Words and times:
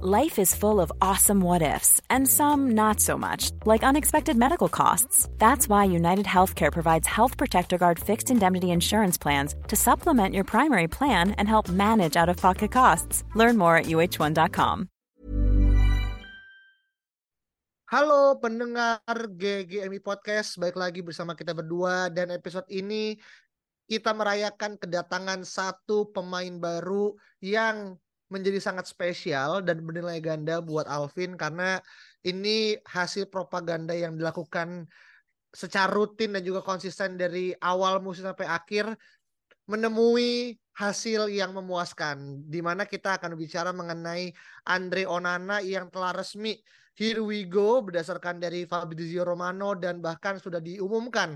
Life 0.00 0.40
is 0.40 0.56
full 0.56 0.80
of 0.80 0.88
awesome 1.04 1.44
what 1.44 1.60
ifs, 1.60 2.00
and 2.08 2.24
some 2.24 2.72
not 2.72 3.04
so 3.04 3.20
much, 3.20 3.52
like 3.68 3.84
unexpected 3.84 4.32
medical 4.32 4.72
costs. 4.72 5.28
That's 5.36 5.68
why 5.68 5.92
United 5.92 6.24
Healthcare 6.24 6.72
provides 6.72 7.04
Health 7.04 7.36
Protector 7.36 7.76
Guard 7.76 8.00
fixed 8.00 8.32
indemnity 8.32 8.72
insurance 8.72 9.20
plans 9.20 9.52
to 9.68 9.76
supplement 9.76 10.32
your 10.32 10.48
primary 10.48 10.88
plan 10.88 11.36
and 11.36 11.44
help 11.44 11.68
manage 11.68 12.16
out 12.16 12.32
of 12.32 12.40
pocket 12.40 12.72
costs. 12.72 13.28
Learn 13.36 13.60
more 13.60 13.76
at 13.76 13.92
uh1.com. 13.92 14.88
Halo 17.92 18.40
pendengar 18.40 19.04
GGMI 19.04 20.00
Podcast, 20.00 20.56
baik 20.56 20.80
lagi 20.80 21.04
bersama 21.04 21.36
kita 21.36 21.52
berdua 21.52 22.08
dan 22.08 22.32
episode 22.32 22.64
ini 22.72 23.20
kita 23.84 24.16
merayakan 24.16 24.80
kedatangan 24.80 25.44
satu 25.44 26.08
pemain 26.08 26.56
baru 26.56 27.12
yang 27.44 28.00
menjadi 28.30 28.62
sangat 28.62 28.86
spesial 28.86 29.60
dan 29.60 29.82
bernilai 29.82 30.22
ganda 30.22 30.62
buat 30.62 30.86
Alvin 30.86 31.34
karena 31.34 31.82
ini 32.22 32.78
hasil 32.86 33.26
propaganda 33.26 33.90
yang 33.92 34.14
dilakukan 34.14 34.86
secara 35.50 35.90
rutin 35.90 36.38
dan 36.38 36.46
juga 36.46 36.62
konsisten 36.62 37.18
dari 37.18 37.50
awal 37.58 37.98
musim 37.98 38.22
sampai 38.22 38.46
akhir 38.46 38.94
menemui 39.66 40.54
hasil 40.78 41.26
yang 41.26 41.50
memuaskan 41.50 42.46
di 42.46 42.62
mana 42.62 42.86
kita 42.86 43.18
akan 43.18 43.34
bicara 43.34 43.74
mengenai 43.74 44.30
Andre 44.70 45.04
Onana 45.10 45.58
yang 45.58 45.90
telah 45.90 46.14
resmi 46.14 46.54
here 46.94 47.18
we 47.22 47.42
go 47.50 47.82
berdasarkan 47.82 48.38
dari 48.38 48.62
Fabrizio 48.62 49.26
Romano 49.26 49.74
dan 49.74 49.98
bahkan 49.98 50.38
sudah 50.38 50.62
diumumkan 50.62 51.34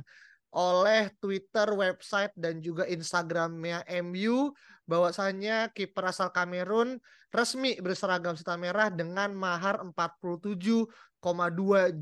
oleh 0.54 1.10
Twitter, 1.18 1.66
website 1.74 2.30
dan 2.38 2.62
juga 2.62 2.86
Instagramnya 2.86 3.82
MU 4.06 4.54
bahwasanya 4.84 5.72
kiper 5.72 6.08
asal 6.12 6.28
Kamerun 6.30 7.00
resmi 7.32 7.76
berseragam 7.80 8.36
setan 8.36 8.60
merah 8.60 8.92
dengan 8.92 9.32
mahar 9.34 9.80
47,2 9.82 10.88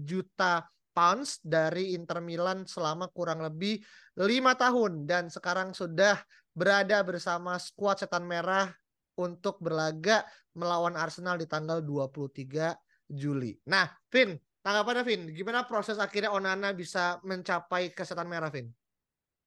juta 0.03 0.67
pounds 0.93 1.41
dari 1.41 1.97
Inter 1.97 2.21
Milan 2.21 2.69
selama 2.69 3.09
kurang 3.09 3.41
lebih 3.41 3.81
lima 4.21 4.53
tahun 4.55 5.09
dan 5.09 5.33
sekarang 5.33 5.73
sudah 5.73 6.21
berada 6.53 7.01
bersama 7.01 7.57
skuad 7.57 8.05
setan 8.05 8.29
merah 8.29 8.69
untuk 9.17 9.57
berlaga 9.61 10.25
melawan 10.53 10.97
Arsenal 11.01 11.41
di 11.41 11.49
tanggal 11.49 11.81
23 11.81 12.77
Juli. 13.09 13.57
Nah, 13.69 13.89
Vin, 14.13 14.37
Tanggapannya 14.63 15.03
Vin, 15.03 15.23
gimana 15.35 15.67
proses 15.67 15.99
akhirnya 15.99 16.31
Onana 16.31 16.71
bisa 16.71 17.19
mencapai 17.27 17.91
kesetan 17.91 18.31
merah 18.31 18.47
Vin? 18.47 18.71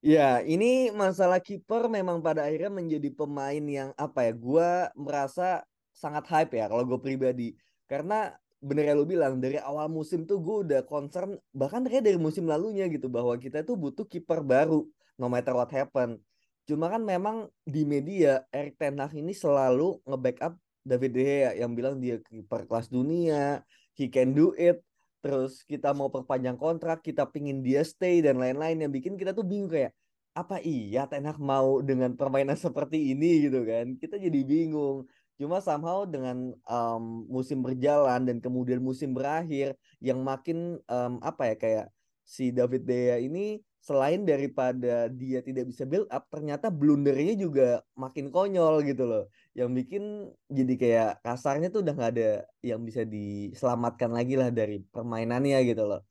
Ya, 0.04 0.44
ini 0.44 0.92
masalah 0.92 1.40
kiper 1.40 1.88
memang 1.88 2.20
pada 2.20 2.46
akhirnya 2.46 2.72
menjadi 2.72 3.10
pemain 3.16 3.64
yang 3.64 3.90
apa 3.96 4.28
ya? 4.28 4.34
Gua 4.36 4.70
merasa 4.96 5.64
sangat 5.96 6.28
hype 6.28 6.54
ya 6.60 6.68
kalau 6.68 6.84
gue 6.84 7.00
pribadi. 7.00 7.56
Karena 7.88 8.36
bener 8.60 8.92
ya 8.92 8.94
lu 8.98 9.08
bilang 9.08 9.40
dari 9.40 9.62
awal 9.62 9.88
musim 9.88 10.26
tuh 10.26 10.42
gue 10.42 10.56
udah 10.66 10.82
concern 10.90 11.38
bahkan 11.54 11.86
kayak 11.86 12.02
dari 12.02 12.18
musim 12.18 12.50
lalunya 12.50 12.90
gitu 12.90 13.08
bahwa 13.08 13.38
kita 13.38 13.62
tuh 13.62 13.78
butuh 13.78 14.04
kiper 14.10 14.42
baru 14.42 14.84
no 15.16 15.32
matter 15.32 15.56
what 15.56 15.72
happen. 15.72 16.20
Cuma 16.66 16.90
kan 16.90 17.02
memang 17.06 17.48
di 17.64 17.86
media 17.86 18.42
Erik 18.50 18.76
Ten 18.82 18.98
Hag 18.98 19.14
ini 19.14 19.32
selalu 19.38 20.02
nge-backup 20.04 20.58
David 20.82 21.12
De 21.14 21.22
Gea 21.22 21.52
yang 21.62 21.73
bilang 21.78 22.02
dia 22.02 22.18
kiper 22.22 22.66
kelas 22.66 22.90
dunia, 22.90 23.62
he 23.98 24.10
can 24.10 24.34
do 24.34 24.54
it 24.58 24.82
terus 25.26 25.66
kita 25.66 25.90
mau 25.98 26.14
perpanjang 26.14 26.54
kontrak, 26.54 27.02
kita 27.02 27.26
pingin 27.26 27.66
dia 27.66 27.81
stay 27.81 28.22
dan 28.22 28.38
lain-lain 28.38 28.78
yang 28.86 28.94
bikin 28.94 29.18
kita 29.18 29.34
tuh 29.34 29.42
bingung 29.42 29.73
kayak 29.73 29.98
apa 30.38 30.62
iya 30.62 31.09
Ten 31.09 31.26
Hag 31.26 31.42
mau 31.42 31.82
dengan 31.82 32.14
permainan 32.14 32.54
seperti 32.70 33.09
ini 33.09 33.50
gitu 33.50 33.66
kan? 33.66 33.98
Kita 33.98 34.22
jadi 34.22 34.45
bingung. 34.45 35.09
Cuma 35.42 35.66
somehow 35.66 36.06
dengan 36.06 36.54
um, 36.70 37.26
musim 37.26 37.66
berjalan 37.66 38.22
dan 38.22 38.38
kemudian 38.38 38.78
musim 38.86 39.17
berakhir 39.17 39.73
yang 39.98 40.22
makin 40.22 40.78
um, 40.86 41.17
apa 41.26 41.52
ya 41.52 41.56
kayak 41.58 41.86
si 42.22 42.54
David 42.54 42.86
Dea 42.86 43.17
ini 43.17 43.58
selain 43.86 44.25
daripada 44.25 45.05
dia 45.14 45.45
tidak 45.45 45.70
bisa 45.70 45.86
build 45.86 46.10
up 46.10 46.26
ternyata 46.33 46.73
blundernya 46.73 47.37
juga 47.37 47.86
makin 47.93 48.33
konyol 48.33 48.82
gitu 48.82 49.05
loh. 49.05 49.23
Yang 49.54 49.70
bikin 49.77 50.04
jadi 50.49 50.73
kayak 50.82 51.11
kasarnya 51.21 51.70
tuh 51.70 51.86
udah 51.86 51.93
nggak 51.93 52.11
ada 52.17 52.30
yang 52.65 52.82
bisa 52.82 53.05
diselamatkan 53.05 54.10
lagi 54.10 54.42
lah 54.42 54.49
dari 54.49 54.82
permainannya 54.89 55.61
gitu 55.70 55.86
loh. 55.86 56.02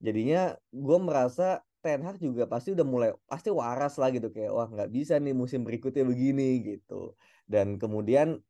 Jadinya 0.00 0.56
gue 0.72 0.98
merasa 1.04 1.60
Ten 1.84 2.00
Hag 2.00 2.16
juga 2.16 2.48
pasti 2.48 2.72
udah 2.72 2.86
mulai 2.86 3.10
pasti 3.28 3.52
waras 3.52 4.00
lah 4.00 4.08
gitu 4.08 4.32
kayak 4.32 4.48
wah 4.56 4.68
nggak 4.72 4.88
bisa 4.88 5.20
nih 5.20 5.36
musim 5.36 5.68
berikutnya 5.68 6.08
begini 6.08 6.64
gitu. 6.64 7.12
Dan 7.44 7.76
kemudian 7.76 8.40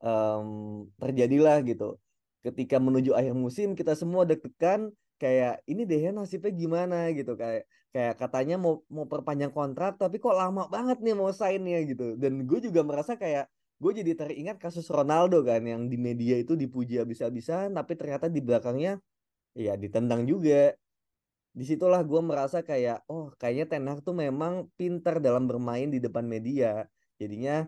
um, 0.00 0.88
terjadilah 0.96 1.60
gitu. 1.60 2.00
Ketika 2.40 2.80
menuju 2.80 3.12
akhir 3.12 3.36
musim 3.36 3.76
kita 3.76 3.92
semua 3.92 4.24
deg-degan 4.24 4.96
kayak 5.20 5.60
ini 5.68 5.84
deh 5.84 6.00
ya 6.08 6.10
nasibnya 6.14 6.54
gimana? 6.56 7.12
gitu 7.12 7.36
kayak 7.36 7.68
kayak 7.92 8.14
katanya 8.20 8.56
mau 8.60 8.84
mau 8.92 9.08
perpanjang 9.08 9.52
kontrak 9.52 9.96
tapi 9.96 10.20
kok 10.20 10.36
lama 10.36 10.68
banget 10.68 10.98
nih 11.00 11.14
mau 11.16 11.30
signnya 11.32 11.78
gitu. 11.88 12.14
Dan 12.20 12.44
gue 12.44 12.58
juga 12.66 12.80
merasa 12.84 13.16
kayak 13.16 13.48
gue 13.78 13.92
jadi 14.02 14.12
teringat 14.18 14.56
kasus 14.58 14.86
Ronaldo 14.90 15.40
kan 15.46 15.62
yang 15.62 15.86
di 15.86 15.96
media 15.96 16.34
itu 16.36 16.58
dipuji 16.58 16.98
habis-habisan 16.98 17.72
tapi 17.78 17.94
ternyata 17.94 18.26
di 18.26 18.40
belakangnya 18.44 19.00
ya 19.56 19.74
ditendang 19.78 20.28
juga. 20.28 20.76
Di 21.58 21.64
situlah 21.66 22.04
gue 22.04 22.20
merasa 22.22 22.62
kayak 22.62 23.08
oh 23.10 23.32
kayaknya 23.40 23.66
Ten 23.66 23.84
Hag 23.88 24.00
tuh 24.04 24.14
memang 24.14 24.68
pinter 24.78 25.18
dalam 25.18 25.48
bermain 25.50 25.88
di 25.88 25.98
depan 25.98 26.22
media. 26.28 26.86
Jadinya 27.18 27.66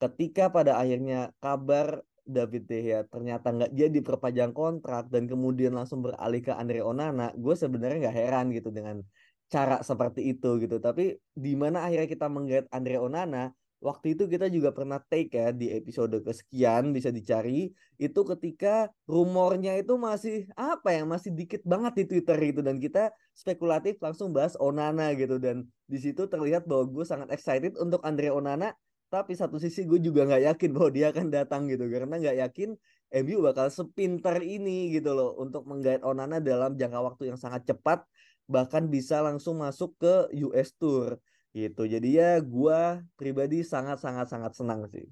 ketika 0.00 0.48
pada 0.52 0.78
akhirnya 0.80 1.32
kabar 1.42 2.00
David 2.26 2.66
De 2.66 2.78
Gea 2.82 3.00
ternyata 3.06 3.54
nggak 3.54 3.70
jadi 3.70 3.98
perpanjang 4.02 4.50
kontrak 4.50 5.06
dan 5.14 5.30
kemudian 5.30 5.72
langsung 5.78 6.02
beralih 6.02 6.42
ke 6.42 6.50
Andre 6.50 6.82
Onana, 6.82 7.30
gue 7.38 7.54
sebenarnya 7.54 8.10
nggak 8.10 8.16
heran 8.18 8.46
gitu 8.50 8.74
dengan 8.74 9.06
cara 9.46 9.82
seperti 9.82 10.34
itu 10.34 10.58
gitu. 10.62 10.76
Tapi 10.82 11.16
di 11.34 11.52
mana 11.54 11.86
akhirnya 11.86 12.08
kita 12.10 12.26
menggait 12.26 12.66
Andre 12.74 12.96
Onana, 12.98 13.54
waktu 13.78 14.16
itu 14.16 14.24
kita 14.26 14.50
juga 14.50 14.72
pernah 14.72 14.98
take 14.98 15.36
ya 15.36 15.48
di 15.52 15.70
episode 15.70 16.18
kesekian 16.24 16.90
bisa 16.96 17.12
dicari 17.12 17.70
itu 18.00 18.20
ketika 18.24 18.88
rumornya 19.06 19.76
itu 19.76 19.94
masih 20.00 20.48
apa 20.56 20.96
ya 20.96 21.04
masih 21.04 21.30
dikit 21.36 21.60
banget 21.62 21.92
di 22.02 22.04
Twitter 22.08 22.38
itu 22.40 22.60
dan 22.64 22.80
kita 22.80 23.12
spekulatif 23.36 24.00
langsung 24.02 24.32
bahas 24.32 24.56
Onana 24.58 25.12
gitu. 25.14 25.38
Dan 25.38 25.68
di 25.86 25.98
situ 26.00 26.26
terlihat 26.26 26.66
bahwa 26.66 26.88
gue 26.90 27.04
sangat 27.06 27.28
excited 27.30 27.78
untuk 27.78 28.02
Andre 28.02 28.32
Onana 28.32 28.74
tapi 29.06 29.38
satu 29.38 29.62
sisi 29.62 29.86
gue 29.86 30.02
juga 30.02 30.26
nggak 30.26 30.42
yakin 30.50 30.70
bahwa 30.74 30.90
dia 30.90 31.06
akan 31.14 31.26
datang 31.30 31.70
gitu. 31.70 31.86
Karena 31.86 32.18
nggak 32.18 32.36
yakin 32.42 32.74
MU 33.22 33.38
bakal 33.38 33.70
sepintar 33.70 34.42
ini 34.42 34.90
gitu 34.90 35.14
loh 35.14 35.38
untuk 35.38 35.62
menggait 35.62 36.02
Onana 36.02 36.42
dalam 36.42 36.74
jangka 36.74 37.00
waktu 37.06 37.30
yang 37.30 37.38
sangat 37.38 37.62
cepat 37.70 38.02
bahkan 38.46 38.86
bisa 38.86 39.22
langsung 39.22 39.58
masuk 39.58 39.94
ke 39.98 40.14
US 40.46 40.74
Tour 40.78 41.18
gitu 41.50 41.88
jadi 41.88 42.08
ya 42.08 42.32
gue 42.38 42.80
pribadi 43.18 43.66
sangat 43.66 43.98
sangat 43.98 44.30
sangat 44.30 44.52
senang 44.54 44.86
sih. 44.90 45.06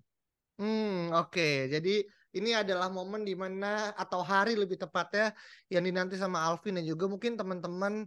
Hmm 0.59 1.11
oke 1.11 1.34
okay. 1.34 1.67
jadi 1.67 2.06
ini 2.34 2.50
adalah 2.55 2.91
momen 2.91 3.23
di 3.23 3.39
mana 3.39 3.94
atau 3.94 4.23
hari 4.23 4.59
lebih 4.59 4.78
tepatnya 4.78 5.34
yang 5.71 5.87
dinanti 5.87 6.19
sama 6.19 6.43
Alvin 6.43 6.78
dan 6.78 6.87
juga 6.87 7.06
mungkin 7.06 7.39
teman-teman 7.39 8.06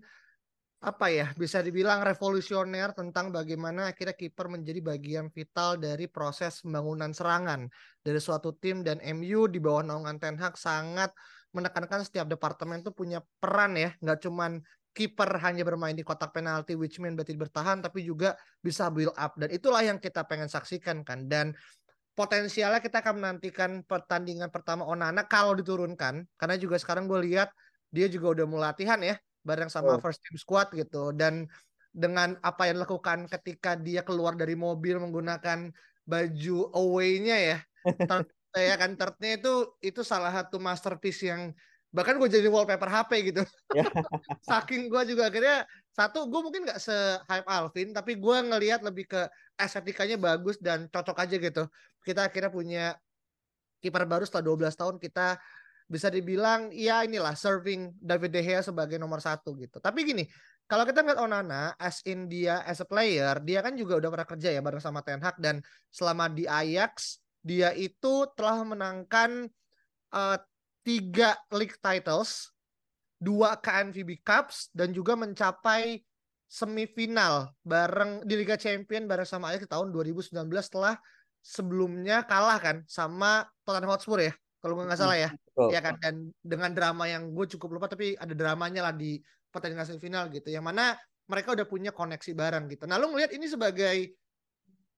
apa 0.78 1.10
ya 1.10 1.34
bisa 1.34 1.58
dibilang 1.66 2.06
revolusioner 2.06 2.94
tentang 2.94 3.34
bagaimana 3.34 3.90
akhirnya 3.90 4.14
kiper 4.14 4.46
menjadi 4.46 4.78
bagian 4.86 5.34
vital 5.34 5.82
dari 5.82 6.06
proses 6.06 6.62
pembangunan 6.62 7.10
serangan 7.18 7.66
dari 8.06 8.22
suatu 8.22 8.54
tim 8.54 8.86
dan 8.86 9.02
MU 9.02 9.50
di 9.50 9.58
bawah 9.58 9.82
naungan 9.82 10.22
Ten 10.22 10.38
Hag 10.38 10.54
sangat 10.54 11.10
menekankan 11.50 12.06
setiap 12.06 12.30
departemen 12.30 12.86
itu 12.86 12.94
punya 12.94 13.26
peran 13.42 13.74
ya 13.74 13.90
nggak 14.06 14.22
cuman 14.22 14.62
kiper 14.98 15.30
hanya 15.46 15.62
bermain 15.62 15.94
di 15.94 16.02
kotak 16.02 16.34
penalti 16.34 16.74
which 16.74 16.98
mean 16.98 17.14
berarti 17.14 17.38
bertahan 17.38 17.86
tapi 17.86 18.02
juga 18.02 18.34
bisa 18.58 18.90
build 18.90 19.14
up. 19.14 19.38
Dan 19.38 19.54
itulah 19.54 19.86
yang 19.86 20.02
kita 20.02 20.26
pengen 20.26 20.50
saksikan 20.50 21.06
kan. 21.06 21.30
Dan 21.30 21.54
potensialnya 22.18 22.82
kita 22.82 23.06
akan 23.06 23.22
menantikan 23.22 23.86
pertandingan 23.86 24.50
pertama 24.50 24.90
Onana 24.90 25.30
kalau 25.30 25.54
diturunkan 25.54 26.26
karena 26.34 26.56
juga 26.58 26.82
sekarang 26.82 27.06
gue 27.06 27.22
lihat 27.30 27.54
dia 27.94 28.10
juga 28.10 28.42
udah 28.42 28.46
mulai 28.50 28.74
latihan 28.74 28.98
ya 28.98 29.14
bareng 29.46 29.70
sama 29.70 29.96
oh. 29.96 30.02
first 30.02 30.18
team 30.26 30.34
squad 30.42 30.74
gitu. 30.74 31.14
Dan 31.14 31.46
dengan 31.94 32.34
apa 32.42 32.66
yang 32.66 32.82
dilakukan 32.82 33.30
ketika 33.30 33.78
dia 33.78 34.02
keluar 34.02 34.34
dari 34.34 34.58
mobil 34.58 34.98
menggunakan 34.98 35.70
baju 36.08 36.58
away-nya 36.74 37.38
ya 37.38 37.58
ya 38.58 38.76
kan 38.80 38.96
tertnya 38.96 39.38
itu 39.38 39.54
itu 39.84 40.02
salah 40.02 40.32
satu 40.32 40.58
masterpiece 40.58 41.28
yang 41.28 41.52
bahkan 41.92 42.20
gue 42.20 42.28
jadi 42.28 42.52
wallpaper 42.52 42.92
HP 42.92 43.32
gitu 43.32 43.44
ya. 43.72 43.84
saking 44.50 44.92
gue 44.92 45.02
juga 45.16 45.32
akhirnya 45.32 45.64
satu 45.96 46.28
gue 46.28 46.42
mungkin 46.44 46.68
nggak 46.68 46.80
se 46.84 46.94
hype 47.26 47.48
Alvin 47.48 47.96
tapi 47.96 48.20
gue 48.20 48.38
ngelihat 48.44 48.84
lebih 48.84 49.08
ke 49.08 49.22
estetikanya 49.56 50.20
bagus 50.20 50.60
dan 50.60 50.92
cocok 50.92 51.18
aja 51.24 51.36
gitu 51.40 51.64
kita 52.04 52.28
akhirnya 52.28 52.52
punya 52.52 52.86
kiper 53.80 54.04
baru 54.04 54.28
setelah 54.28 54.56
12 54.68 54.74
tahun 54.76 54.96
kita 55.00 55.40
bisa 55.88 56.12
dibilang 56.12 56.68
ya 56.76 57.08
inilah 57.08 57.32
serving 57.34 57.96
David 57.96 58.36
De 58.36 58.44
Gea 58.44 58.60
sebagai 58.60 59.00
nomor 59.00 59.24
satu 59.24 59.56
gitu. 59.56 59.80
Tapi 59.80 60.04
gini, 60.04 60.28
kalau 60.68 60.84
kita 60.84 61.00
ngeliat 61.00 61.24
Onana 61.24 61.72
as 61.80 62.04
in 62.04 62.28
dia 62.28 62.60
as 62.68 62.84
a 62.84 62.88
player, 62.88 63.40
dia 63.40 63.64
kan 63.64 63.72
juga 63.80 63.96
udah 63.96 64.12
pernah 64.12 64.28
kerja 64.28 64.50
ya 64.52 64.60
bareng 64.60 64.84
sama 64.84 65.00
Ten 65.00 65.24
Hag 65.24 65.40
dan 65.40 65.64
selama 65.88 66.28
di 66.28 66.44
Ajax 66.44 67.24
dia 67.40 67.72
itu 67.72 68.28
telah 68.36 68.68
menangkan 68.68 69.48
uh, 70.12 70.38
tiga 70.88 71.36
league 71.52 71.76
titles, 71.84 72.56
dua 73.20 73.60
KNVB 73.60 74.24
Cups 74.24 74.72
dan 74.72 74.96
juga 74.96 75.20
mencapai 75.20 76.00
semifinal 76.48 77.52
bareng 77.68 78.24
di 78.24 78.40
Liga 78.40 78.56
Champion 78.56 79.04
bareng 79.04 79.28
sama 79.28 79.52
Ajax 79.52 79.68
di 79.68 79.72
tahun 79.76 79.92
2019 79.92 80.32
setelah 80.64 80.96
sebelumnya 81.44 82.24
kalah 82.24 82.56
kan 82.56 82.88
sama 82.88 83.44
Tottenham 83.68 83.92
Hotspur 83.92 84.24
ya 84.24 84.32
kalau 84.64 84.80
nggak 84.80 84.96
salah 84.96 85.20
ya. 85.20 85.30
Oh. 85.60 85.68
ya 85.68 85.84
kan? 85.84 86.00
Dan 86.00 86.32
dengan 86.40 86.72
drama 86.72 87.04
yang 87.06 87.36
gue 87.36 87.46
cukup 87.52 87.76
lupa 87.76 87.92
tapi 87.92 88.16
ada 88.16 88.32
dramanya 88.32 88.90
lah 88.90 88.96
di 88.96 89.20
pertandingan 89.52 89.92
semifinal 89.92 90.32
gitu 90.32 90.48
yang 90.50 90.64
mana 90.64 90.96
mereka 91.28 91.52
udah 91.52 91.68
punya 91.68 91.92
koneksi 91.92 92.32
bareng 92.32 92.72
gitu. 92.72 92.88
Nah 92.88 92.96
lu 92.96 93.12
ngelihat 93.12 93.36
ini 93.36 93.52
sebagai 93.52 94.16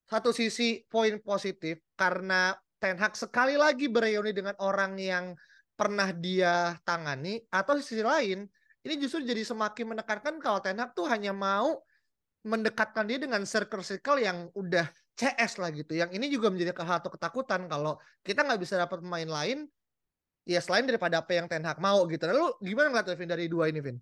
satu 0.06 0.30
sisi 0.34 0.86
poin 0.86 1.18
positif 1.22 1.82
karena 1.98 2.54
Ten 2.78 2.96
Hag 2.98 3.18
sekali 3.18 3.60
lagi 3.60 3.92
bereuni 3.92 4.32
dengan 4.32 4.56
orang 4.62 4.96
yang 4.98 5.26
pernah 5.80 6.12
dia 6.12 6.76
tangani 6.84 7.40
atau 7.48 7.80
sisi 7.80 8.04
lain 8.04 8.44
ini 8.84 8.96
justru 9.00 9.24
jadi 9.24 9.44
semakin 9.44 9.96
menekankan 9.96 10.40
kalau 10.40 10.60
Ten 10.60 10.80
Hag 10.80 10.96
tuh 10.96 11.08
hanya 11.08 11.36
mau 11.36 11.84
mendekatkan 12.48 13.04
dia 13.04 13.20
dengan 13.20 13.44
circle-circle 13.44 14.24
yang 14.24 14.48
udah 14.56 14.88
CS 15.20 15.60
lah 15.60 15.68
gitu. 15.76 16.00
Yang 16.00 16.16
ini 16.16 16.32
juga 16.32 16.48
menjadi 16.48 16.72
satu 16.72 17.12
ketakutan 17.12 17.68
kalau 17.68 18.00
kita 18.24 18.48
nggak 18.48 18.60
bisa 18.64 18.80
dapat 18.80 19.04
pemain 19.04 19.28
lain 19.28 19.68
ya 20.48 20.64
selain 20.64 20.88
daripada 20.88 21.20
apa 21.20 21.36
yang 21.36 21.52
Ten 21.52 21.68
Hag 21.68 21.84
mau 21.84 22.08
gitu. 22.08 22.24
Lalu 22.24 22.56
gimana 22.64 22.88
ngeliat 22.96 23.12
Vin 23.20 23.28
dari 23.28 23.46
dua 23.52 23.68
ini 23.68 23.84
Vin? 23.84 23.98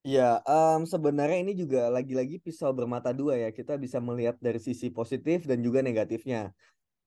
Ya, 0.00 0.40
um, 0.48 0.88
sebenarnya 0.88 1.44
ini 1.44 1.52
juga 1.52 1.92
lagi-lagi 1.92 2.40
pisau 2.40 2.72
bermata 2.72 3.12
dua 3.12 3.36
ya. 3.36 3.48
Kita 3.52 3.76
bisa 3.80 4.00
melihat 4.00 4.36
dari 4.40 4.60
sisi 4.60 4.92
positif 4.92 5.48
dan 5.48 5.60
juga 5.60 5.80
negatifnya. 5.80 6.52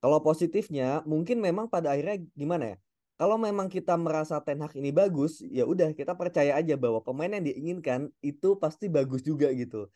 Kalau 0.02 0.20
positifnya, 0.22 1.02
mungkin 1.06 1.42
memang 1.42 1.70
pada 1.70 1.94
akhirnya 1.94 2.22
gimana 2.36 2.74
ya? 2.74 2.78
Kalau 3.20 3.38
memang 3.38 3.70
kita 3.70 3.94
merasa 3.94 4.42
Ten 4.42 4.60
Hag 4.64 4.74
ini 4.74 4.90
bagus, 4.90 5.40
ya 5.46 5.64
udah 5.70 5.94
kita 5.94 6.18
percaya 6.18 6.58
aja 6.58 6.74
bahwa 6.74 7.00
pemain 7.00 7.30
yang 7.30 7.46
diinginkan 7.46 8.10
itu 8.26 8.58
pasti 8.58 8.90
bagus 8.90 9.22
juga 9.22 9.54
gitu. 9.54 9.88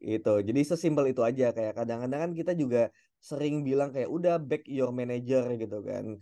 Itu. 0.00 0.40
Jadi 0.40 0.60
sesimpel 0.64 1.12
itu 1.12 1.20
aja 1.24 1.52
kayak 1.52 1.76
kadang-kadang 1.76 2.20
kan 2.28 2.32
kita 2.36 2.52
juga 2.56 2.88
sering 3.20 3.64
bilang 3.64 3.92
kayak 3.92 4.08
udah 4.08 4.36
back 4.40 4.64
your 4.68 4.92
manager 4.92 5.44
gitu 5.56 5.84
kan 5.84 6.20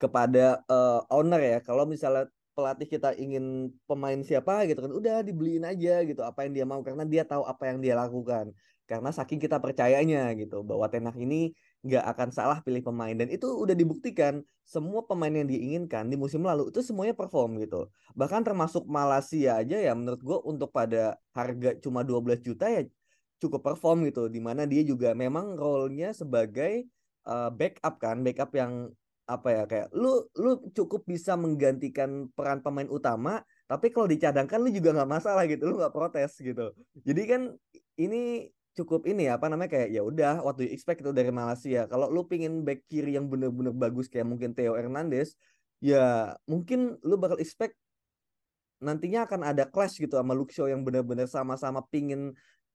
kepada 0.00 0.60
uh, 0.68 1.00
owner 1.08 1.40
ya. 1.40 1.58
Kalau 1.64 1.84
misalnya 1.88 2.28
pelatih 2.54 2.86
kita 2.86 3.16
ingin 3.18 3.74
pemain 3.84 4.20
siapa 4.22 4.62
gitu 4.70 4.78
kan 4.78 4.92
udah 4.94 5.26
dibeliin 5.26 5.66
aja 5.66 6.06
gitu 6.06 6.22
apa 6.22 6.46
yang 6.46 6.52
dia 6.54 6.64
mau 6.64 6.80
karena 6.86 7.02
dia 7.02 7.26
tahu 7.26 7.42
apa 7.42 7.66
yang 7.66 7.82
dia 7.82 7.98
lakukan 7.98 8.54
karena 8.86 9.10
saking 9.10 9.42
kita 9.42 9.58
percayanya 9.58 10.30
gitu 10.38 10.62
bahwa 10.62 10.86
Ten 10.86 11.02
Hag 11.10 11.18
ini 11.18 11.50
nggak 11.84 12.04
akan 12.16 12.28
salah 12.32 12.58
pilih 12.64 12.80
pemain. 12.80 13.12
Dan 13.12 13.28
itu 13.28 13.44
udah 13.44 13.76
dibuktikan 13.76 14.40
semua 14.64 15.04
pemain 15.04 15.30
yang 15.30 15.44
diinginkan 15.44 16.08
di 16.08 16.16
musim 16.16 16.40
lalu 16.40 16.72
itu 16.72 16.80
semuanya 16.80 17.12
perform 17.12 17.60
gitu. 17.60 17.92
Bahkan 18.16 18.40
termasuk 18.40 18.88
Malaysia 18.88 19.60
aja 19.60 19.76
ya 19.76 19.92
menurut 19.92 20.20
gue 20.24 20.38
untuk 20.48 20.72
pada 20.72 21.20
harga 21.36 21.76
cuma 21.84 22.00
12 22.00 22.40
juta 22.40 22.72
ya 22.72 22.82
cukup 23.38 23.60
perform 23.60 24.08
gitu. 24.08 24.32
Di 24.32 24.40
mana 24.40 24.64
dia 24.64 24.80
juga 24.80 25.12
memang 25.12 25.54
role-nya 25.60 26.16
sebagai 26.16 26.88
uh, 27.28 27.52
backup 27.52 28.00
kan 28.00 28.24
backup 28.24 28.50
yang 28.56 28.88
apa 29.24 29.48
ya 29.48 29.64
kayak 29.64 29.88
lu 29.96 30.20
lu 30.36 30.60
cukup 30.76 31.08
bisa 31.08 31.32
menggantikan 31.32 32.28
peran 32.36 32.60
pemain 32.60 32.84
utama 32.92 33.40
tapi 33.64 33.88
kalau 33.88 34.04
dicadangkan 34.04 34.60
lu 34.60 34.68
juga 34.68 34.92
nggak 34.92 35.08
masalah 35.08 35.48
gitu 35.48 35.64
lu 35.64 35.80
nggak 35.80 35.96
protes 35.96 36.36
gitu. 36.40 36.76
Jadi 37.00 37.22
kan 37.24 37.42
ini 37.96 38.52
cukup 38.74 39.06
ini 39.06 39.30
ya 39.30 39.38
apa 39.38 39.46
namanya 39.46 39.70
kayak 39.70 39.88
ya 39.94 40.02
udah 40.02 40.42
waktu 40.42 40.68
expect 40.74 41.00
itu 41.06 41.14
dari 41.14 41.30
Malaysia. 41.30 41.86
Kalau 41.86 42.10
lu 42.10 42.26
pingin 42.26 42.66
back 42.66 42.84
kiri 42.90 43.14
yang 43.14 43.30
bener-bener 43.30 43.70
bagus 43.70 44.10
kayak 44.10 44.26
mungkin 44.26 44.52
Theo 44.52 44.74
Hernandez, 44.74 45.38
ya 45.78 46.34
mungkin 46.50 46.98
lu 47.06 47.14
bakal 47.16 47.38
expect 47.38 47.78
nantinya 48.82 49.24
akan 49.24 49.40
ada 49.46 49.64
clash 49.70 49.96
gitu 49.96 50.18
sama 50.18 50.34
Luxio 50.36 50.68
yang 50.68 50.82
bener-bener 50.82 51.30
sama-sama 51.30 51.80
pingin 51.88 52.34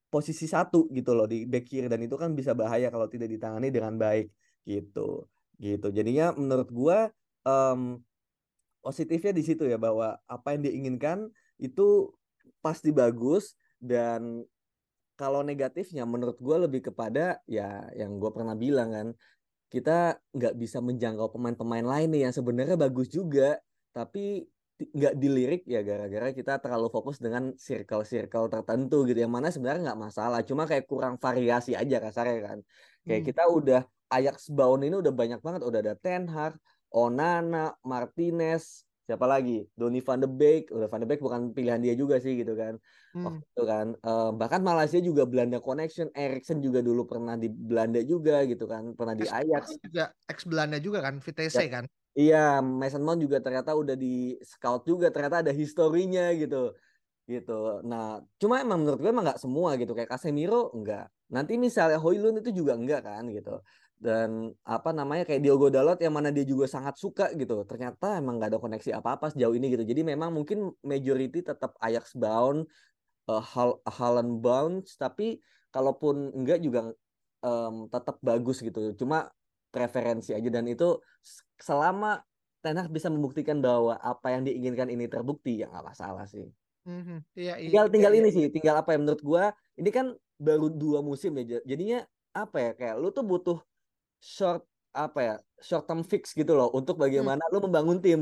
posisi 0.10 0.50
satu 0.50 0.90
gitu 0.90 1.14
loh 1.14 1.30
di 1.30 1.46
back 1.46 1.70
kiri 1.70 1.86
dan 1.86 2.02
itu 2.02 2.18
kan 2.18 2.34
bisa 2.34 2.58
bahaya 2.58 2.90
kalau 2.90 3.06
tidak 3.06 3.30
ditangani 3.30 3.70
dengan 3.70 3.94
baik 4.00 4.32
gitu. 4.66 5.28
Gitu. 5.60 5.88
Jadinya 5.92 6.32
menurut 6.34 6.72
gua 6.72 7.12
um, 7.44 8.00
positifnya 8.80 9.36
di 9.36 9.44
situ 9.44 9.68
ya 9.68 9.76
bahwa 9.76 10.16
apa 10.26 10.56
yang 10.56 10.64
diinginkan 10.64 11.28
itu 11.60 12.16
pasti 12.64 12.96
bagus 12.96 13.60
dan 13.80 14.44
kalau 15.20 15.44
negatifnya 15.44 16.08
menurut 16.08 16.40
gue 16.40 16.58
lebih 16.64 16.88
kepada 16.88 17.44
ya 17.44 17.84
yang 17.92 18.16
gue 18.16 18.32
pernah 18.32 18.56
bilang 18.56 18.90
kan 18.96 19.08
kita 19.68 20.16
nggak 20.32 20.56
bisa 20.56 20.80
menjangkau 20.80 21.36
pemain-pemain 21.36 21.84
lain 21.84 22.08
nih 22.16 22.22
yang 22.32 22.34
sebenarnya 22.34 22.80
bagus 22.80 23.12
juga 23.12 23.60
tapi 23.92 24.48
nggak 24.80 25.20
dilirik 25.20 25.68
ya 25.68 25.84
gara-gara 25.84 26.32
kita 26.32 26.56
terlalu 26.64 26.88
fokus 26.88 27.20
dengan 27.20 27.52
circle-circle 27.60 28.48
tertentu 28.48 29.04
gitu 29.04 29.20
yang 29.20 29.36
mana 29.36 29.52
sebenarnya 29.52 29.92
nggak 29.92 30.02
masalah 30.08 30.40
cuma 30.48 30.64
kayak 30.64 30.88
kurang 30.88 31.20
variasi 31.20 31.76
aja 31.76 32.00
kasarnya 32.00 32.40
kan 32.40 32.60
kayak 33.04 33.22
hmm. 33.22 33.30
kita 33.36 33.44
udah 33.44 33.82
Ajax 34.10 34.48
Baun 34.50 34.88
ini 34.88 34.96
udah 34.98 35.14
banyak 35.14 35.44
banget 35.44 35.62
udah 35.68 35.80
ada 35.86 35.94
Ten 35.94 36.26
Hag, 36.26 36.58
Onana, 36.90 37.78
Martinez, 37.86 38.89
siapa 39.10 39.26
lagi? 39.26 39.66
Donny 39.74 40.06
van 40.06 40.22
de 40.22 40.30
Beek. 40.30 40.70
Udah 40.70 40.86
van 40.86 41.02
de 41.02 41.08
Beek 41.10 41.18
bukan 41.18 41.50
pilihan 41.50 41.82
dia 41.82 41.98
juga 41.98 42.22
sih 42.22 42.38
gitu 42.38 42.54
kan. 42.54 42.78
Hmm. 43.18 43.26
waktu 43.26 43.46
itu 43.50 43.64
kan. 43.66 43.88
Uh, 44.06 44.30
bahkan 44.38 44.62
Malaysia 44.62 45.02
juga 45.02 45.26
Belanda 45.26 45.58
connection. 45.58 46.14
Erikson 46.14 46.62
juga 46.62 46.86
dulu 46.86 47.10
pernah 47.10 47.34
di 47.34 47.50
Belanda 47.50 47.98
juga 48.06 48.46
gitu 48.46 48.70
kan. 48.70 48.94
Pernah 48.94 49.18
di 49.18 49.26
Ajax. 49.26 49.82
juga 49.82 50.14
ex 50.30 50.46
Belanda 50.46 50.78
juga 50.78 51.02
kan 51.02 51.18
VTC 51.18 51.58
ya. 51.58 51.82
kan? 51.82 51.86
Iya 52.14 52.46
Mason 52.62 53.02
Mount 53.02 53.26
juga 53.26 53.42
ternyata 53.42 53.74
udah 53.74 53.98
di 53.98 54.38
scout 54.46 54.86
juga. 54.86 55.10
Ternyata 55.10 55.42
ada 55.42 55.50
historinya 55.50 56.30
gitu. 56.38 56.78
Gitu. 57.26 57.82
Nah 57.82 58.22
cuma 58.38 58.62
emang 58.62 58.86
menurut 58.86 59.02
gue 59.02 59.10
emang 59.10 59.26
nggak 59.26 59.42
semua 59.42 59.74
gitu. 59.82 59.98
Kayak 59.98 60.14
Casemiro 60.14 60.70
enggak 60.78 61.10
nanti 61.30 61.62
misalnya 61.62 62.02
Hoylund 62.02 62.42
itu 62.42 62.50
juga 62.62 62.74
enggak 62.74 63.06
kan 63.06 63.24
gitu 63.30 63.62
dan 64.00 64.56
apa 64.64 64.96
namanya 64.96 65.28
kayak 65.28 65.44
Diogo 65.44 65.68
Dalot 65.68 66.00
yang 66.00 66.16
mana 66.16 66.32
dia 66.32 66.48
juga 66.48 66.72
sangat 66.72 66.96
suka 66.96 67.36
gitu. 67.36 67.68
Ternyata 67.68 68.16
emang 68.24 68.40
nggak 68.40 68.56
ada 68.56 68.60
koneksi 68.60 68.96
apa 68.96 69.20
apa 69.20 69.28
sejauh 69.36 69.52
ini 69.52 69.76
gitu. 69.76 69.84
Jadi 69.84 70.08
memang 70.08 70.32
mungkin 70.32 70.72
majority 70.82 71.44
tetap 71.44 71.76
Ajax 71.84 72.16
bound 72.16 72.64
uh, 73.28 73.44
Hal 73.44 73.84
Haaland 73.84 74.40
bound 74.40 74.88
tapi 74.96 75.44
kalaupun 75.76 76.32
enggak 76.32 76.64
juga 76.64 76.96
um, 77.44 77.92
tetap 77.92 78.16
bagus 78.24 78.64
gitu. 78.64 78.96
Cuma 78.96 79.28
preferensi 79.68 80.32
aja. 80.32 80.48
Dan 80.48 80.72
itu 80.72 80.96
selama 81.60 82.24
Ten 82.64 82.80
Hag 82.80 82.92
bisa 82.92 83.12
membuktikan 83.12 83.60
bahwa 83.60 84.00
apa 84.00 84.32
yang 84.32 84.48
diinginkan 84.48 84.88
ini 84.88 85.12
terbukti 85.12 85.60
ya 85.60 85.68
nggak 85.68 85.86
masalah 85.92 86.24
sih. 86.24 86.48
Mm-hmm. 86.88 87.20
iya, 87.36 87.54
iya, 87.60 87.68
tinggal 87.70 87.86
tinggal 87.92 88.14
iya, 88.16 88.20
ini 88.24 88.30
iya. 88.32 88.36
sih 88.40 88.46
tinggal 88.50 88.76
apa 88.80 88.96
yang 88.96 89.04
menurut 89.04 89.22
gua 89.22 89.52
ini 89.76 89.92
kan 89.92 90.16
baru 90.40 90.72
dua 90.72 91.04
musim 91.04 91.36
ya. 91.36 91.60
Jadinya 91.68 92.08
apa 92.32 92.58
ya 92.60 92.72
kayak 92.72 92.96
lu 93.04 93.12
tuh 93.12 93.28
butuh 93.28 93.60
short 94.20 94.64
apa 94.96 95.20
ya 95.20 95.36
short 95.64 95.86
term 95.88 96.02
fix 96.04 96.36
gitu 96.36 96.56
loh 96.56 96.72
untuk 96.76 97.00
bagaimana 97.00 97.42
hmm. 97.48 97.52
lu 97.56 97.60
membangun 97.68 98.00
tim. 98.04 98.22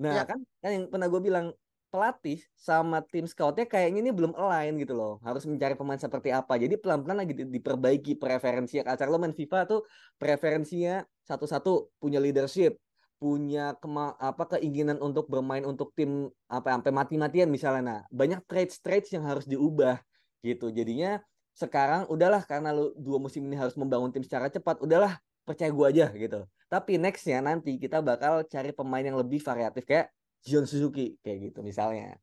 Nah 0.00 0.22
ya. 0.22 0.24
kan 0.26 0.38
kan 0.62 0.70
yang 0.70 0.84
pernah 0.90 1.06
gue 1.06 1.20
bilang 1.22 1.46
pelatih 1.90 2.38
sama 2.54 3.02
tim 3.02 3.26
scoutnya 3.26 3.66
kayaknya 3.66 3.98
ini 3.98 4.10
belum 4.14 4.32
align 4.38 4.78
gitu 4.78 4.94
loh 4.94 5.18
harus 5.26 5.42
mencari 5.42 5.74
pemain 5.74 5.98
seperti 5.98 6.30
apa 6.30 6.54
jadi 6.54 6.78
pelan-pelan 6.78 7.26
lagi 7.26 7.34
diperbaiki 7.34 8.14
preferensinya 8.14 8.94
kacar 8.94 9.10
lo 9.10 9.18
main 9.18 9.34
FIFA 9.34 9.66
tuh 9.66 9.82
preferensinya 10.14 11.02
satu-satu 11.26 11.90
punya 11.98 12.22
leadership 12.22 12.78
punya 13.18 13.76
kema 13.82 14.16
apa 14.16 14.56
keinginan 14.56 14.96
untuk 15.02 15.28
bermain 15.28 15.66
untuk 15.66 15.92
tim 15.92 16.30
apa 16.48 16.72
sampai 16.78 16.94
mati-matian 16.94 17.50
misalnya 17.50 17.82
nah 17.82 18.00
banyak 18.08 18.40
trades 18.46 18.78
trades 18.80 19.10
yang 19.12 19.26
harus 19.26 19.44
diubah 19.44 19.98
gitu 20.40 20.70
jadinya 20.72 21.20
sekarang 21.60 22.08
udahlah 22.08 22.40
karena 22.48 22.72
lu 22.72 22.96
dua 22.96 23.20
musim 23.20 23.44
ini 23.44 23.52
harus 23.60 23.76
membangun 23.76 24.08
tim 24.08 24.24
secara 24.24 24.48
cepat 24.48 24.80
udahlah 24.80 25.20
percaya 25.44 25.68
gue 25.68 25.86
aja 25.92 26.06
gitu 26.16 26.40
tapi 26.72 26.96
nextnya 26.96 27.44
nanti 27.44 27.76
kita 27.76 28.00
bakal 28.00 28.40
cari 28.48 28.72
pemain 28.72 29.04
yang 29.04 29.20
lebih 29.20 29.44
variatif 29.44 29.84
kayak 29.84 30.08
Jion 30.40 30.64
Suzuki 30.64 31.20
kayak 31.20 31.52
gitu 31.52 31.60
misalnya 31.60 32.16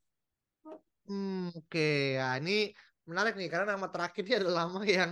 hmm, 1.06 1.54
oke 1.54 1.70
okay. 1.70 2.18
ya 2.18 2.42
ini 2.42 2.74
menarik 3.06 3.38
nih 3.38 3.46
karena 3.46 3.78
nama 3.78 3.86
terakhirnya 3.94 4.36
adalah 4.42 4.66
nama 4.66 4.82
yang 4.90 5.12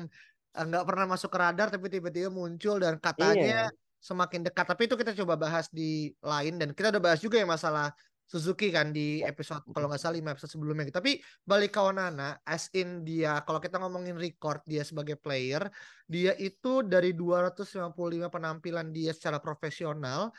eh, 0.58 0.66
nggak 0.66 0.86
pernah 0.90 1.06
masuk 1.06 1.30
ke 1.30 1.38
radar 1.38 1.68
tapi 1.70 1.86
tiba-tiba 1.94 2.34
muncul 2.34 2.82
dan 2.82 2.98
katanya 2.98 3.70
iya. 3.70 3.78
semakin 4.02 4.42
dekat 4.42 4.66
tapi 4.66 4.90
itu 4.90 4.96
kita 4.98 5.14
coba 5.22 5.38
bahas 5.38 5.70
di 5.70 6.10
lain 6.26 6.58
dan 6.58 6.74
kita 6.74 6.90
udah 6.98 7.04
bahas 7.14 7.22
juga 7.22 7.38
ya 7.38 7.46
masalah 7.46 7.94
Suzuki 8.26 8.74
kan 8.74 8.90
di 8.90 9.22
episode 9.22 9.62
kalau 9.70 9.86
nggak 9.86 10.02
salah 10.02 10.18
lima 10.18 10.34
episode 10.34 10.58
sebelumnya. 10.58 10.90
Tapi 10.90 11.22
balik 11.46 11.78
ke 11.78 11.82
Onana, 11.82 12.42
as 12.42 12.74
in 12.74 13.06
dia 13.06 13.46
kalau 13.46 13.62
kita 13.62 13.78
ngomongin 13.78 14.18
record 14.18 14.66
dia 14.66 14.82
sebagai 14.82 15.14
player, 15.14 15.70
dia 16.10 16.34
itu 16.42 16.82
dari 16.82 17.14
255 17.14 17.94
penampilan 18.34 18.90
dia 18.90 19.14
secara 19.14 19.38
profesional 19.38 20.34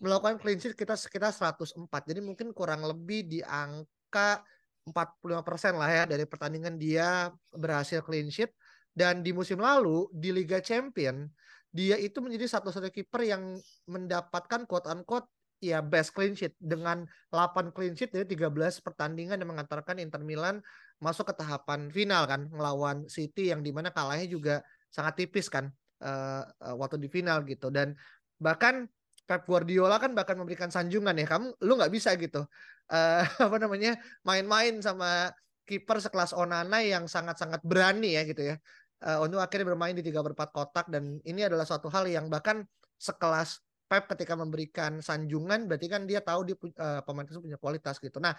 melakukan 0.00 0.36
clean 0.40 0.60
sheet 0.60 0.76
kita 0.76 0.96
sekitar 0.96 1.32
104. 1.32 1.76
Jadi 2.08 2.20
mungkin 2.24 2.56
kurang 2.56 2.84
lebih 2.84 3.28
di 3.28 3.40
angka 3.44 4.40
45% 4.88 5.76
lah 5.76 5.90
ya 5.90 6.04
dari 6.06 6.24
pertandingan 6.24 6.78
dia 6.78 7.28
berhasil 7.50 8.00
clean 8.06 8.30
sheet 8.30 8.54
dan 8.94 9.20
di 9.20 9.34
musim 9.34 9.58
lalu 9.58 10.06
di 10.14 10.30
Liga 10.30 10.62
Champion 10.62 11.26
dia 11.74 11.98
itu 12.00 12.22
menjadi 12.24 12.48
satu-satunya 12.56 12.94
kiper 12.94 13.22
yang 13.26 13.42
mendapatkan 13.90 14.64
quote 14.64 14.88
unquote 14.88 15.28
ya 15.60 15.80
best 15.80 16.12
clean 16.12 16.36
sheet. 16.36 16.54
Dengan 16.60 17.04
8 17.32 17.72
clean 17.72 17.96
sheet 17.96 18.12
dari 18.12 18.26
13 18.28 18.80
pertandingan 18.84 19.40
yang 19.40 19.50
mengantarkan 19.50 20.00
Inter 20.00 20.22
Milan 20.22 20.60
masuk 21.00 21.28
ke 21.32 21.34
tahapan 21.36 21.92
final 21.92 22.24
kan 22.24 22.48
melawan 22.48 23.04
City 23.06 23.52
yang 23.52 23.60
di 23.60 23.70
mana 23.72 23.92
kalahnya 23.92 24.28
juga 24.28 24.54
sangat 24.88 25.26
tipis 25.26 25.52
kan 25.52 25.68
uh, 26.00 26.42
uh, 26.44 26.74
waktu 26.76 26.96
di 27.00 27.08
final 27.08 27.44
gitu. 27.44 27.68
Dan 27.68 27.96
bahkan 28.40 28.88
Pep 29.26 29.42
Guardiola 29.42 29.98
kan 29.98 30.14
bahkan 30.14 30.38
memberikan 30.38 30.70
sanjungan 30.70 31.18
ya 31.18 31.26
kamu 31.26 31.50
lu 31.66 31.72
nggak 31.74 31.90
bisa 31.90 32.14
gitu 32.14 32.46
uh, 32.92 33.22
apa 33.46 33.56
namanya 33.58 33.98
main-main 34.22 34.78
sama 34.78 35.34
kiper 35.66 35.98
sekelas 35.98 36.30
Onana 36.30 36.78
yang 36.78 37.10
sangat-sangat 37.10 37.58
berani 37.66 38.14
ya 38.14 38.22
gitu 38.22 38.54
ya. 38.54 38.56
Uh, 39.02 39.28
untuk 39.28 39.42
akhirnya 39.44 39.76
bermain 39.76 39.92
di 39.92 40.00
tiga 40.00 40.24
berempat 40.24 40.54
kotak 40.56 40.88
dan 40.88 41.20
ini 41.26 41.44
adalah 41.44 41.68
suatu 41.68 41.92
hal 41.92 42.08
yang 42.08 42.32
bahkan 42.32 42.64
sekelas 42.96 43.60
Pep 43.86 44.10
ketika 44.10 44.34
memberikan 44.34 44.98
sanjungan 44.98 45.70
berarti 45.70 45.86
kan 45.86 46.04
dia 46.10 46.18
tahu 46.18 46.42
dia 46.42 46.58
uh, 46.58 47.00
pemain 47.06 47.22
tersebut 47.22 47.46
punya 47.46 47.60
kualitas 47.62 48.02
gitu. 48.02 48.18
Nah, 48.18 48.34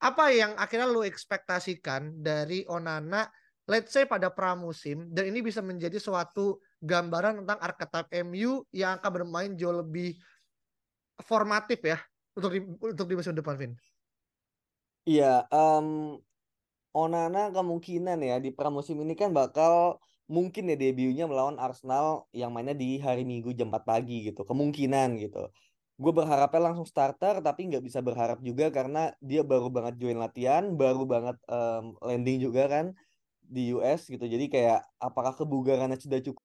apa 0.00 0.32
yang 0.32 0.56
akhirnya 0.56 0.88
lu 0.88 1.04
ekspektasikan 1.04 2.20
dari 2.20 2.64
Onana 2.68 3.28
let's 3.66 3.92
say 3.92 4.06
pada 4.06 4.30
pramusim 4.30 5.10
dan 5.10 5.28
ini 5.28 5.42
bisa 5.42 5.60
menjadi 5.60 5.98
suatu 5.98 6.62
gambaran 6.80 7.42
tentang 7.44 7.58
archetype 7.58 8.08
MU 8.24 8.62
yang 8.70 8.96
akan 9.00 9.10
bermain 9.10 9.52
jauh 9.58 9.82
lebih 9.82 10.14
formatif 11.24 11.82
ya 11.82 11.98
untuk 12.36 12.50
di, 12.54 12.60
untuk 12.62 13.06
di 13.08 13.14
musim 13.16 13.34
depan 13.34 13.56
Vin. 13.58 13.72
Iya, 15.06 15.46
um, 15.50 16.18
Onana 16.96 17.52
kemungkinan 17.52 18.18
ya 18.24 18.36
di 18.40 18.50
pramusim 18.50 18.98
ini 19.02 19.12
kan 19.12 19.30
bakal 19.30 20.00
mungkin 20.26 20.70
ya 20.70 20.76
debutnya 20.78 21.24
melawan 21.30 21.58
Arsenal 21.62 22.26
yang 22.34 22.50
mainnya 22.50 22.74
di 22.74 22.98
hari 22.98 23.22
Minggu 23.22 23.54
jam 23.54 23.70
4 23.70 23.82
pagi 23.86 24.26
gitu 24.26 24.42
kemungkinan 24.42 25.18
gitu. 25.22 25.50
Gue 25.96 26.12
berharapnya 26.12 26.60
langsung 26.72 26.84
starter 26.84 27.40
tapi 27.40 27.70
nggak 27.72 27.82
bisa 27.82 28.04
berharap 28.04 28.42
juga 28.44 28.68
karena 28.68 29.14
dia 29.22 29.40
baru 29.46 29.72
banget 29.72 29.96
join 29.96 30.18
latihan 30.20 30.76
baru 30.76 31.08
banget 31.08 31.36
um, 31.48 31.96
landing 32.04 32.42
juga 32.42 32.68
kan 32.68 32.86
di 33.40 33.72
US 33.78 34.10
gitu. 34.10 34.26
Jadi 34.26 34.50
kayak 34.50 34.82
apakah 34.98 35.32
kebugarannya 35.38 35.96
sudah 35.96 36.20
cukup 36.20 36.44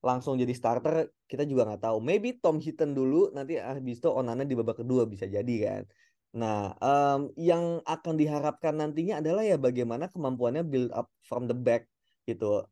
Langsung 0.00 0.40
jadi 0.40 0.52
starter 0.56 1.12
kita 1.28 1.44
juga 1.44 1.68
nggak 1.68 1.82
tahu. 1.84 1.98
Maybe 2.00 2.36
Tom 2.40 2.58
Hinton 2.60 2.96
dulu 2.96 3.30
nanti 3.36 3.60
habis 3.60 4.00
itu 4.00 4.08
Onana 4.08 4.44
di 4.48 4.56
babak 4.56 4.80
kedua 4.80 5.04
bisa 5.04 5.28
jadi 5.28 5.56
kan. 5.64 5.82
Nah, 6.30 6.78
um, 6.78 7.34
yang 7.34 7.82
akan 7.82 8.14
diharapkan 8.14 8.74
nantinya 8.78 9.18
adalah 9.18 9.42
ya 9.42 9.58
bagaimana 9.58 10.06
kemampuannya 10.06 10.62
build 10.62 10.90
up 10.94 11.10
from 11.26 11.50
the 11.50 11.56
back 11.56 11.90
gitu. 12.24 12.62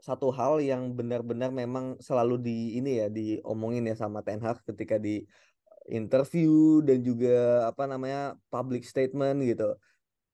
Satu 0.00 0.32
hal 0.32 0.60
yang 0.60 0.92
benar-benar 0.96 1.52
memang 1.52 1.96
selalu 2.00 2.40
di 2.40 2.56
ini 2.78 3.00
ya 3.00 3.08
diomongin 3.12 3.84
ya 3.88 3.96
sama 3.96 4.20
Ten 4.24 4.40
Hag 4.40 4.64
ketika 4.64 4.96
di 4.96 5.24
interview 5.86 6.82
dan 6.82 6.98
juga 7.00 7.68
apa 7.70 7.86
namanya 7.86 8.34
public 8.50 8.82
statement 8.82 9.38
gitu 9.46 9.78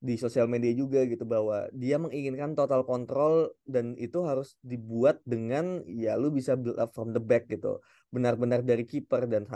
di 0.03 0.19
sosial 0.19 0.51
media 0.51 0.75
juga 0.75 1.07
gitu 1.07 1.23
bahwa 1.23 1.71
dia 1.71 1.95
menginginkan 1.95 2.59
total 2.59 2.83
kontrol 2.83 3.55
dan 3.63 3.95
itu 3.95 4.27
harus 4.27 4.59
dibuat 4.67 5.23
dengan 5.23 5.79
ya 5.87 6.19
lu 6.19 6.35
bisa 6.35 6.59
build 6.59 6.75
up 6.83 6.91
from 6.91 7.15
the 7.15 7.23
back 7.23 7.47
gitu. 7.47 7.79
Benar-benar 8.11 8.67
dari 8.67 8.83
kiper 8.83 9.31
dan 9.31 9.47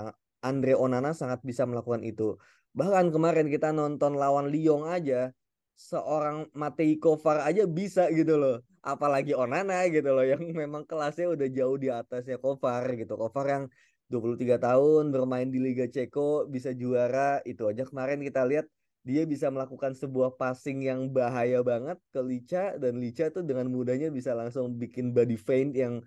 Andre 0.47 0.79
Onana 0.79 1.11
sangat 1.11 1.43
bisa 1.43 1.67
melakukan 1.67 2.07
itu. 2.07 2.38
Bahkan 2.79 3.11
kemarin 3.11 3.50
kita 3.50 3.75
nonton 3.75 4.15
lawan 4.15 4.47
Lyon 4.55 4.87
aja 4.87 5.35
seorang 5.75 6.47
Matei 6.55 6.95
Kovar 6.95 7.43
aja 7.43 7.67
bisa 7.67 8.07
gitu 8.15 8.38
loh. 8.38 8.62
Apalagi 8.87 9.35
Onana 9.35 9.83
gitu 9.91 10.15
loh 10.15 10.23
yang 10.23 10.41
memang 10.62 10.87
kelasnya 10.87 11.26
udah 11.26 11.49
jauh 11.50 11.75
di 11.75 11.91
atasnya 11.91 12.38
Kovar 12.38 12.87
gitu. 12.95 13.19
Kovar 13.19 13.47
yang 13.50 13.65
23 14.07 14.62
tahun 14.62 15.11
bermain 15.11 15.50
di 15.50 15.59
Liga 15.59 15.91
Ceko 15.91 16.47
bisa 16.47 16.71
juara. 16.71 17.43
Itu 17.43 17.67
aja 17.67 17.83
kemarin 17.83 18.23
kita 18.23 18.47
lihat 18.47 18.71
dia 19.07 19.23
bisa 19.23 19.47
melakukan 19.55 19.95
sebuah 19.95 20.35
passing 20.35 20.83
yang 20.83 21.07
bahaya 21.15 21.63
banget 21.63 21.95
ke 22.11 22.19
Lica 22.19 22.75
dan 22.75 22.99
Lica 22.99 23.31
tuh 23.31 23.47
dengan 23.47 23.71
mudahnya 23.71 24.11
bisa 24.11 24.35
langsung 24.35 24.75
bikin 24.75 25.15
body 25.15 25.39
feint 25.39 25.79
yang 25.79 26.03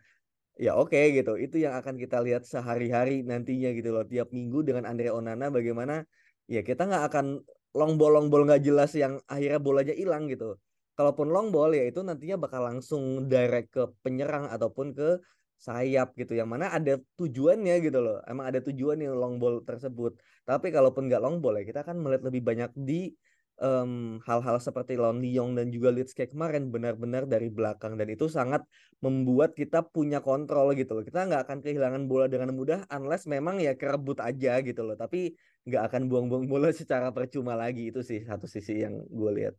ya 0.59 0.75
oke 0.75 0.91
okay, 0.91 1.15
gitu. 1.15 1.39
Itu 1.39 1.63
yang 1.63 1.79
akan 1.79 1.95
kita 1.95 2.19
lihat 2.19 2.43
sehari-hari 2.43 3.23
nantinya 3.23 3.71
gitu 3.71 3.95
loh. 3.95 4.03
Tiap 4.03 4.35
minggu 4.35 4.67
dengan 4.67 4.83
Andre 4.83 5.15
Onana 5.15 5.47
bagaimana 5.47 6.03
ya 6.51 6.59
kita 6.59 6.91
nggak 6.91 7.03
akan 7.07 7.39
long 7.71 7.95
ball 7.95 8.19
long 8.19 8.27
ball 8.27 8.43
nggak 8.43 8.67
jelas 8.67 8.91
yang 8.99 9.15
akhirnya 9.31 9.63
bolanya 9.63 9.95
hilang 9.95 10.27
gitu. 10.27 10.59
Kalaupun 10.99 11.31
long 11.31 11.55
ball 11.55 11.71
ya 11.71 11.87
itu 11.87 12.03
nantinya 12.03 12.35
bakal 12.35 12.67
langsung 12.67 13.31
direct 13.31 13.71
ke 13.71 13.87
penyerang 14.03 14.51
ataupun 14.51 14.91
ke 14.91 15.23
sayap 15.59 16.15
gitu 16.15 16.39
yang 16.39 16.47
mana 16.47 16.71
ada 16.71 16.95
tujuannya 17.19 17.83
gitu 17.83 17.99
loh. 17.99 18.23
Emang 18.23 18.47
ada 18.47 18.63
tujuan 18.63 18.95
yang 19.03 19.19
long 19.19 19.35
ball 19.37 19.59
tersebut. 19.67 20.15
Tapi 20.47 20.71
kalaupun 20.71 21.11
nggak 21.11 21.19
long 21.19 21.43
ball 21.43 21.59
ya 21.59 21.67
kita 21.67 21.83
akan 21.83 21.99
melihat 21.99 22.31
lebih 22.31 22.41
banyak 22.47 22.71
di 22.79 23.11
hal 23.59 24.23
hal-hal 24.23 24.55
seperti 24.63 24.95
lawan 24.95 25.19
Lyon 25.19 25.51
dan 25.59 25.67
juga 25.67 25.91
Leeds 25.91 26.15
kayak 26.15 26.31
kemarin 26.31 26.71
benar-benar 26.71 27.27
dari 27.27 27.51
belakang. 27.51 27.99
Dan 27.99 28.07
itu 28.07 28.31
sangat 28.31 28.63
membuat 29.03 29.51
kita 29.51 29.83
punya 29.83 30.23
kontrol 30.23 30.71
gitu 30.79 30.95
loh. 30.95 31.03
Kita 31.03 31.27
nggak 31.27 31.43
akan 31.43 31.59
kehilangan 31.59 32.07
bola 32.07 32.31
dengan 32.31 32.55
mudah 32.55 32.87
unless 32.87 33.27
memang 33.27 33.59
ya 33.59 33.75
kerebut 33.75 34.23
aja 34.23 34.63
gitu 34.63 34.87
loh. 34.87 34.95
Tapi 34.95 35.35
nggak 35.67 35.83
akan 35.91 36.01
buang-buang 36.07 36.47
bola 36.47 36.71
secara 36.79 37.11
percuma 37.11 37.59
lagi. 37.59 37.91
Itu 37.91 37.99
sih 37.99 38.23
satu 38.23 38.47
sisi 38.47 38.79
yang 38.79 38.95
gue 39.03 39.31
lihat. 39.35 39.55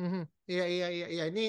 Mm-hmm. 0.00 0.22
Iya 0.48 0.64
iya 0.64 0.88
iya 0.88 1.06
iya. 1.12 1.24
Ini 1.28 1.46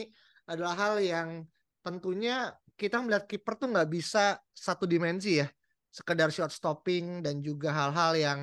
adalah 0.52 0.76
hal 0.76 0.96
yang 1.00 1.48
tentunya 1.80 2.52
kita 2.76 3.00
melihat 3.00 3.26
kiper 3.28 3.56
tuh 3.56 3.72
nggak 3.72 3.90
bisa 3.90 4.40
satu 4.52 4.84
dimensi 4.88 5.40
ya. 5.40 5.48
Sekedar 5.92 6.28
shot 6.32 6.52
stopping 6.52 7.24
dan 7.24 7.40
juga 7.40 7.72
hal-hal 7.72 8.12
yang 8.20 8.40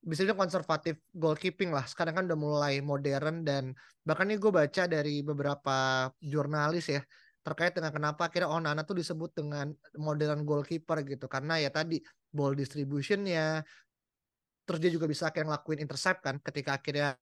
bisa 0.00 0.24
juga 0.24 0.40
konservatif 0.40 0.96
goalkeeping 1.12 1.68
lah. 1.68 1.84
Sekarang 1.84 2.16
kan 2.16 2.24
udah 2.24 2.38
mulai 2.38 2.74
modern 2.80 3.44
dan 3.44 3.76
bahkan 4.02 4.24
ini 4.28 4.40
gue 4.40 4.48
baca 4.48 4.88
dari 4.88 5.20
beberapa 5.20 6.08
jurnalis 6.24 6.88
ya 6.88 7.02
terkait 7.44 7.72
dengan 7.72 7.92
kenapa 7.92 8.28
akhirnya 8.28 8.52
Onana 8.52 8.84
tuh 8.84 9.00
disebut 9.00 9.32
dengan 9.36 9.72
modern 10.00 10.48
goalkeeper 10.48 11.04
gitu. 11.04 11.28
Karena 11.28 11.60
ya 11.60 11.68
tadi 11.68 12.00
ball 12.28 12.56
distributionnya 12.56 13.64
terus 14.68 14.84
dia 14.84 14.92
juga 14.92 15.08
bisa 15.08 15.32
akhirnya 15.32 15.56
ngelakuin 15.56 15.80
intercept 15.80 16.20
kan 16.20 16.36
ketika 16.44 16.76
akhirnya 16.76 17.16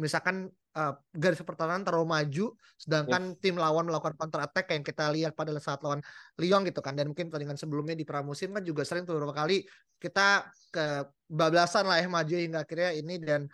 misalkan 0.00 0.48
uh, 0.72 0.92
garis 1.12 1.40
pertahanan 1.44 1.84
terlalu 1.84 2.06
maju 2.08 2.46
sedangkan 2.80 3.36
yes. 3.36 3.38
tim 3.44 3.54
lawan 3.60 3.84
melakukan 3.84 4.16
counter 4.16 4.40
attack 4.40 4.72
yang 4.72 4.80
kita 4.80 5.12
lihat 5.12 5.36
pada 5.36 5.52
saat 5.60 5.84
lawan 5.84 6.00
Lyon 6.40 6.64
gitu 6.64 6.80
kan. 6.80 6.96
Dan 6.96 7.12
mungkin 7.12 7.28
pertandingan 7.28 7.60
sebelumnya 7.60 7.92
di 7.92 8.08
pramusim 8.08 8.52
kan 8.56 8.64
juga 8.64 8.82
sering 8.88 9.04
tuh 9.04 9.20
beberapa 9.20 9.36
kali 9.36 9.64
kita 10.00 10.48
ke 10.72 11.06
bablasan 11.28 11.86
lah 11.86 12.00
ya 12.00 12.08
maju 12.08 12.34
hingga 12.34 12.64
akhirnya 12.64 12.90
ini. 12.96 13.20
Dan 13.20 13.46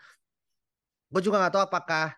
gue 1.11 1.23
juga 1.23 1.43
nggak 1.43 1.53
tahu 1.59 1.65
apakah 1.67 2.15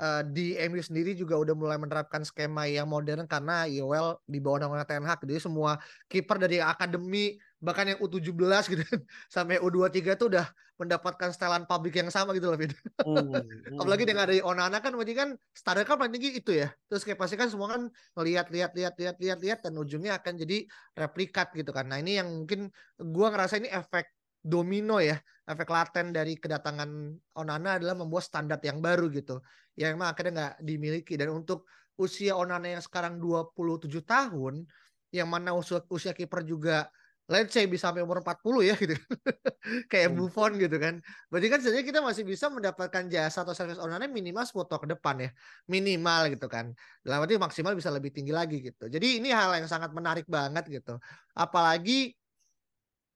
uh, 0.00 0.22
di 0.26 0.58
MU 0.66 0.82
sendiri 0.82 1.14
juga 1.14 1.38
udah 1.38 1.54
mulai 1.54 1.78
menerapkan 1.78 2.26
skema 2.26 2.66
yang 2.66 2.90
modern 2.90 3.28
karena 3.30 3.68
Yoel 3.70 4.18
di 4.26 4.42
bawah 4.42 4.66
naungan 4.66 4.82
Ten 4.88 5.06
Hag. 5.06 5.22
Jadi 5.22 5.38
semua 5.38 5.78
kiper 6.10 6.40
dari 6.40 6.58
akademi 6.58 7.38
bahkan 7.60 7.92
yang 7.92 8.00
U17 8.00 8.72
gitu 8.72 8.84
sampai 9.34 9.60
U23 9.60 10.16
tuh 10.16 10.32
udah 10.32 10.48
mendapatkan 10.80 11.28
setelan 11.28 11.68
publik 11.68 12.00
yang 12.00 12.08
sama 12.08 12.32
gitu 12.32 12.48
loh 12.48 12.56
Fit. 12.56 12.72
Hmm, 13.04 13.28
hmm. 13.36 13.76
Apalagi 13.76 14.08
dengan 14.08 14.24
dari 14.24 14.40
Onana 14.40 14.80
kan 14.80 14.96
berarti 14.96 15.12
kan 15.12 15.36
standar 15.52 15.84
kan 15.84 16.00
paling 16.00 16.16
tinggi 16.16 16.40
itu 16.40 16.56
ya. 16.56 16.72
Terus 16.88 17.04
kayak 17.04 17.20
pasti 17.20 17.36
kan 17.36 17.52
semua 17.52 17.68
kan 17.68 17.92
lihat 18.24 18.48
lihat 18.48 18.72
lihat 18.72 18.96
lihat 18.96 19.16
lihat 19.20 19.38
lihat 19.44 19.58
dan 19.60 19.76
ujungnya 19.76 20.16
akan 20.16 20.40
jadi 20.40 20.64
replikat 20.96 21.52
gitu 21.52 21.68
kan. 21.76 21.84
Nah, 21.92 22.00
ini 22.00 22.16
yang 22.16 22.32
mungkin 22.32 22.72
gua 22.96 23.28
ngerasa 23.28 23.60
ini 23.60 23.68
efek 23.68 24.08
domino 24.40 25.04
ya, 25.04 25.20
efek 25.44 25.68
laten 25.68 26.16
dari 26.16 26.40
kedatangan 26.40 26.88
Onana 27.36 27.76
adalah 27.76 27.92
membuat 27.92 28.24
standar 28.24 28.56
yang 28.64 28.80
baru 28.80 29.12
gitu. 29.12 29.44
Yang 29.76 30.00
emang 30.00 30.08
akhirnya 30.08 30.32
nggak 30.32 30.54
dimiliki 30.64 31.14
dan 31.20 31.28
untuk 31.36 31.68
usia 32.00 32.32
Onana 32.32 32.72
yang 32.72 32.80
sekarang 32.80 33.20
27 33.20 33.84
tahun 34.00 34.64
yang 35.12 35.28
mana 35.28 35.52
usia, 35.52 35.84
usia 35.92 36.16
kiper 36.16 36.40
juga 36.40 36.88
let's 37.30 37.54
say 37.54 37.64
bisa 37.70 37.88
sampai 37.88 38.02
umur 38.02 38.20
40 38.26 38.66
ya 38.66 38.74
gitu. 38.74 38.98
Kayak 39.90 40.10
Hmm. 40.10 40.18
Buffon 40.18 40.58
gitu 40.58 40.76
kan. 40.82 40.98
Berarti 41.30 41.46
kan 41.46 41.58
sebenarnya 41.62 41.86
kita 41.86 42.00
masih 42.02 42.24
bisa 42.26 42.46
mendapatkan 42.50 43.04
jasa 43.06 43.46
atau 43.46 43.54
service 43.54 43.78
Onana 43.78 44.10
minimal 44.10 44.42
10 44.42 44.66
tahun 44.66 44.82
ke 44.84 44.88
depan 44.98 45.14
ya. 45.22 45.30
Minimal 45.70 46.20
gitu 46.34 46.46
kan. 46.50 46.74
Dalam 47.06 47.22
arti 47.22 47.38
maksimal 47.38 47.78
bisa 47.78 47.94
lebih 47.94 48.10
tinggi 48.10 48.34
lagi 48.34 48.58
gitu. 48.58 48.90
Jadi 48.90 49.22
ini 49.22 49.30
hal 49.30 49.54
yang 49.62 49.70
sangat 49.70 49.94
menarik 49.94 50.26
banget 50.26 50.66
gitu. 50.66 50.98
Apalagi 51.32 52.18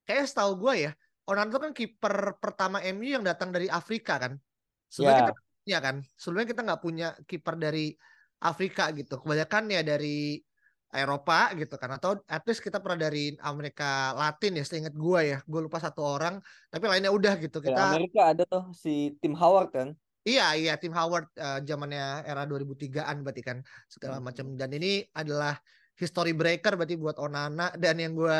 kayak 0.07 0.31
setahu 0.31 0.63
gue 0.63 0.75
ya, 0.87 0.93
Onana 1.27 1.49
itu 1.51 1.59
kan 1.59 1.73
kiper 1.75 2.15
pertama 2.39 2.79
MU 2.87 3.09
yang 3.19 3.25
datang 3.27 3.51
dari 3.51 3.67
Afrika 3.67 4.21
kan. 4.23 4.39
Sebelumnya 4.87 5.19
Ya. 5.19 5.23
kita 5.27 5.35
punya 5.65 5.79
kan. 5.83 5.97
Sebelumnya 6.15 6.47
kita 6.55 6.61
nggak 6.63 6.81
punya 6.85 7.07
kiper 7.27 7.55
dari 7.59 7.87
Afrika 8.39 8.93
gitu. 8.95 9.19
Kebanyakan 9.25 9.63
ya 9.73 9.81
dari 9.83 10.39
Eropa 11.01 11.35
gitu 11.61 11.75
kan 11.83 11.91
atau 11.97 12.11
at 12.35 12.43
least 12.49 12.63
kita 12.67 12.79
pernah 12.83 12.99
dari 13.07 13.19
Amerika 13.51 13.85
Latin 14.21 14.53
ya 14.59 14.65
seingat 14.71 14.95
gue 15.05 15.21
ya 15.31 15.37
gue 15.51 15.61
lupa 15.67 15.79
satu 15.85 16.01
orang 16.15 16.35
tapi 16.73 16.85
lainnya 16.91 17.11
udah 17.19 17.35
gitu 17.45 17.59
Dari 17.65 17.75
kita 17.75 17.81
Amerika 17.85 18.21
ada 18.33 18.43
tuh 18.53 18.65
si 18.83 18.91
Tim 19.21 19.35
Howard 19.41 19.69
kan. 19.77 19.89
iya 20.29 20.43
iya 20.61 20.73
tim 20.81 20.93
Howard 20.99 21.25
eh, 21.43 21.57
zamannya 21.69 22.03
era 22.29 22.43
2003an 22.51 23.17
berarti 23.25 23.43
kan 23.49 23.59
segala 23.95 24.17
Hmm. 24.17 24.25
macam 24.27 24.47
dan 24.61 24.71
ini 24.77 24.89
adalah 25.21 25.53
history 26.01 26.33
breaker 26.41 26.73
berarti 26.79 26.97
buat 27.05 27.17
Onana 27.25 27.63
dan 27.83 27.95
yang 28.03 28.13
gue 28.21 28.39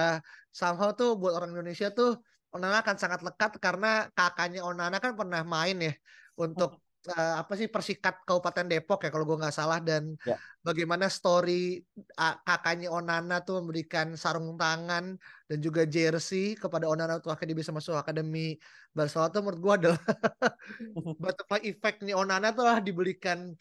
somehow 0.61 0.91
tuh 0.99 1.09
buat 1.21 1.33
orang 1.39 1.51
Indonesia 1.55 1.89
tuh 1.99 2.09
Onana 2.55 2.77
akan 2.83 2.97
sangat 3.03 3.21
lekat 3.27 3.51
karena 3.65 3.87
kakaknya 4.17 4.61
Onana 4.69 4.97
kan 5.05 5.13
pernah 5.19 5.41
main 5.55 5.77
ya 5.87 5.93
untuk 6.43 6.71
eh, 7.13 7.33
apa 7.41 7.53
sih 7.59 7.69
Persikat 7.75 8.15
Kabupaten 8.27 8.67
Depok 8.71 8.99
ya 9.05 9.09
kalau 9.13 9.27
gue 9.29 9.37
nggak 9.41 9.55
salah 9.55 9.79
dan 9.89 10.17
Ya. 10.25 10.37
bagaimana 10.65 11.07
story 11.13 11.85
ah, 12.17 12.41
kakaknya 12.47 12.89
Onana 12.89 13.35
tuh 13.47 13.61
memberikan 13.61 14.17
sarung 14.17 14.57
tangan 14.57 15.05
dan 15.49 15.59
juga 15.61 15.85
jersey 15.85 16.57
kepada 16.57 16.89
Onana 16.89 17.21
waktu 17.21 17.31
akhirnya 17.35 17.57
bisa 17.61 17.73
masuk 17.77 17.95
akademi 18.01 18.57
Barcelona 18.97 19.29
tuh 19.35 19.41
menurut 19.45 19.61
gue 19.61 19.73
adalah 19.85 20.01
butterfly 21.23 21.61
effect 21.69 22.01
nih 22.05 22.17
Onana 22.17 22.49
tuh 22.57 22.65
lah 22.65 22.79
dibelikan 22.81 23.53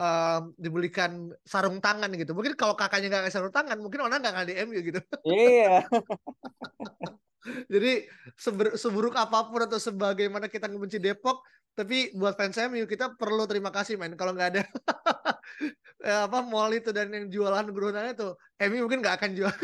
em, 0.00 0.42
dibelikan 0.56 1.10
sarung 1.44 1.78
tangan 1.84 2.08
gitu 2.16 2.32
mungkin 2.32 2.54
kalau 2.56 2.74
kakaknya 2.80 3.06
nggak 3.12 3.22
kasih 3.28 3.36
sarung 3.36 3.54
tangan 3.54 3.78
mungkin 3.84 4.00
Onana 4.06 4.24
nggak 4.24 4.34
akan 4.34 4.46
di 4.48 4.54
MU 4.56 4.80
gitu 4.80 5.00
Iya. 5.24 5.84
jadi 7.72 8.04
seber- 8.36 8.76
seburuk 8.76 9.16
apa 9.16 9.48
pun 9.48 9.64
atau 9.64 9.80
sebagaimana 9.80 10.46
kita 10.46 10.68
ngebenci 10.68 11.00
Depok, 11.00 11.40
tapi 11.72 12.12
buat 12.12 12.36
fans 12.36 12.60
MU 12.68 12.84
kita 12.84 13.16
perlu 13.16 13.48
terima 13.48 13.72
kasih 13.72 13.96
men. 13.96 14.12
Kalau 14.18 14.36
nggak 14.36 14.48
ada 14.56 14.62
eh, 16.08 16.20
apa 16.28 16.44
mall 16.44 16.68
itu 16.76 16.92
dan 16.92 17.08
yang 17.08 17.32
jualan 17.32 17.64
gerunanya 17.72 18.12
itu, 18.12 18.28
MU 18.60 18.84
mungkin 18.84 19.00
nggak 19.00 19.16
akan 19.16 19.30
jual. 19.32 19.54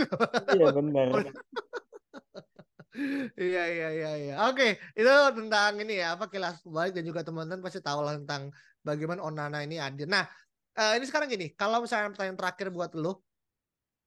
Iya 0.56 0.66
benar. 0.72 1.06
Iya 3.36 3.62
iya 3.68 3.88
iya 3.92 4.10
iya. 4.16 4.34
Oke, 4.48 4.80
itu 4.96 5.12
tentang 5.36 5.76
ini 5.84 6.00
ya 6.00 6.16
apa 6.16 6.32
kilas 6.32 6.64
balik 6.64 6.96
dan 6.96 7.04
juga 7.04 7.20
teman-teman 7.20 7.60
pasti 7.60 7.84
tahu 7.84 8.00
lah 8.00 8.16
tentang 8.16 8.48
bagaimana 8.80 9.20
Onana 9.20 9.60
ini 9.60 9.76
hadir. 9.76 10.08
Nah, 10.08 10.24
eh, 10.72 10.96
ini 10.96 11.04
sekarang 11.04 11.28
gini, 11.28 11.52
kalau 11.52 11.84
misalnya 11.84 12.16
pertanyaan 12.16 12.40
terakhir 12.40 12.72
buat 12.72 12.96
lu 12.96 13.12